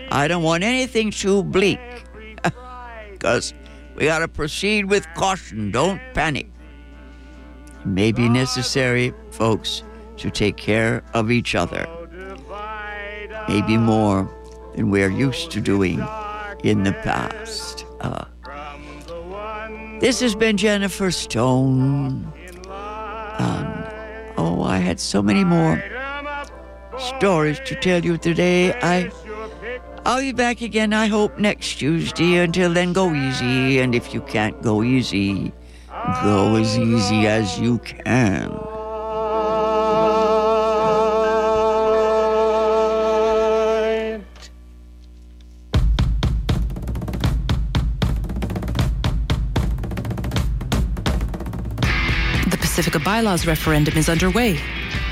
I 0.10 0.28
don't 0.28 0.42
want 0.42 0.63
anything 0.63 1.12
too 1.12 1.44
bleak. 1.44 1.80
Because 3.12 3.54
we 3.96 4.06
got 4.06 4.20
to 4.20 4.28
proceed 4.28 4.86
with 4.86 5.08
caution. 5.13 5.72
Don't 5.72 6.02
panic. 6.13 6.50
It 7.80 7.86
may 7.86 8.12
be 8.12 8.28
necessary, 8.28 9.13
folks, 9.30 9.84
to 10.18 10.32
take 10.32 10.58
care 10.58 11.04
of 11.13 11.30
each 11.32 11.54
other. 11.54 11.88
Maybe 13.48 13.78
more 13.78 14.28
than 14.76 14.89
we're 14.89 15.12
used 15.12 15.52
to 15.52 15.62
doing 15.62 16.04
in 16.63 16.84
the 16.84 16.94
past. 17.04 17.86
Uh, 18.02 18.26
this 20.04 20.20
has 20.20 20.36
been 20.36 20.58
Jennifer 20.58 21.12
Stone. 21.12 22.34
And, 23.39 24.34
oh, 24.38 24.62
I 24.62 24.78
had 24.80 25.00
so 25.00 25.22
many 25.22 25.46
more 25.46 25.82
stories 26.98 27.58
to 27.66 27.76
tell 27.76 28.04
you 28.04 28.18
today. 28.18 28.74
I 28.82 29.10
I'll 30.06 30.20
be 30.20 30.34
back 30.34 30.60
again, 30.60 30.92
I 30.92 31.08
hope, 31.08 31.39
next 31.39 31.76
Tuesday. 31.76 32.36
Until 32.39 32.74
then, 32.74 32.92
go 32.92 33.13
easy. 33.13 33.80
And 33.80 33.96
if 33.96 34.13
you 34.13 34.20
can't 34.20 34.62
go 34.62 34.84
easy, 34.84 35.54
go 36.22 36.58
as 36.58 36.78
easy 36.78 37.26
as 37.26 37.58
you 37.58 37.78
can. 37.80 38.52
Pacifica 52.74 52.98
Bylaws 52.98 53.46
referendum 53.46 53.96
is 54.00 54.10
underway. 54.10 54.60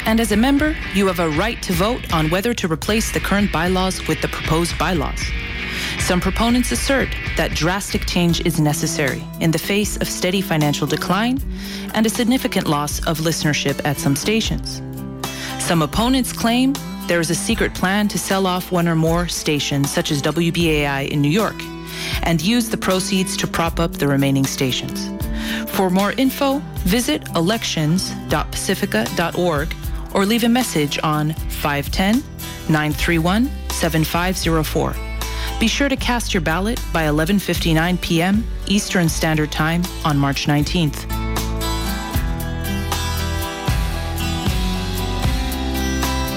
And 0.08 0.20
as 0.20 0.32
a 0.32 0.36
member, 0.36 0.76
you 0.96 1.06
have 1.06 1.20
a 1.20 1.30
right 1.30 1.62
to 1.62 1.74
vote 1.74 2.12
on 2.12 2.32
whether 2.32 2.56
to 2.56 2.68
replace 2.68 3.12
the 3.12 3.20
current 3.20 3.52
bylaws 3.52 4.08
with 4.08 4.20
the 4.20 4.30
proposed 4.30 4.76
bylaws. 4.80 5.22
Some 6.00 6.20
proponents 6.20 6.72
assert 6.72 7.10
that 7.38 7.52
drastic 7.52 8.08
change 8.08 8.44
is 8.48 8.60
necessary 8.60 9.24
in 9.42 9.52
the 9.52 9.60
face 9.60 9.96
of 9.98 10.08
steady 10.08 10.42
financial 10.42 10.88
decline 10.88 11.40
and 11.94 12.04
a 12.08 12.10
significant 12.10 12.66
loss 12.66 12.98
of 13.06 13.20
listenership 13.20 13.80
at 13.86 14.00
some 14.00 14.16
stations. 14.16 14.82
Some 15.60 15.84
opponents 15.84 16.34
claim 16.34 16.74
there 17.06 17.20
is 17.20 17.30
a 17.30 17.36
secret 17.36 17.76
plan 17.76 18.08
to 18.08 18.18
sell 18.18 18.48
off 18.48 18.72
one 18.72 18.88
or 18.88 18.96
more 18.96 19.28
stations, 19.28 19.94
such 19.94 20.10
as 20.10 20.20
WBAI 20.24 21.10
in 21.10 21.22
New 21.22 21.30
York, 21.30 21.62
and 22.24 22.42
use 22.42 22.70
the 22.70 22.78
proceeds 22.78 23.38
to 23.38 23.46
prop 23.46 23.80
up 23.80 23.92
the 23.92 24.08
remaining 24.08 24.48
stations. 24.48 25.21
For 25.68 25.90
more 25.90 26.14
info, 26.14 26.60
visit 26.80 27.28
elections.pacifica.org 27.36 29.76
or 30.14 30.26
leave 30.26 30.44
a 30.44 30.50
message 30.50 31.00
on 31.04 31.34
510 31.34 32.24
931 32.70 33.50
7504. 33.70 34.96
Be 35.60 35.68
sure 35.68 35.90
to 35.90 35.96
cast 35.96 36.34
your 36.34 36.42
ballot 36.42 36.82
by 36.92 37.04
11:59 37.04 38.02
p.m. 38.02 38.44
Eastern 38.68 39.08
Standard 39.10 39.52
Time 39.52 39.84
on 40.04 40.18
March 40.18 40.48
19th. 40.48 41.06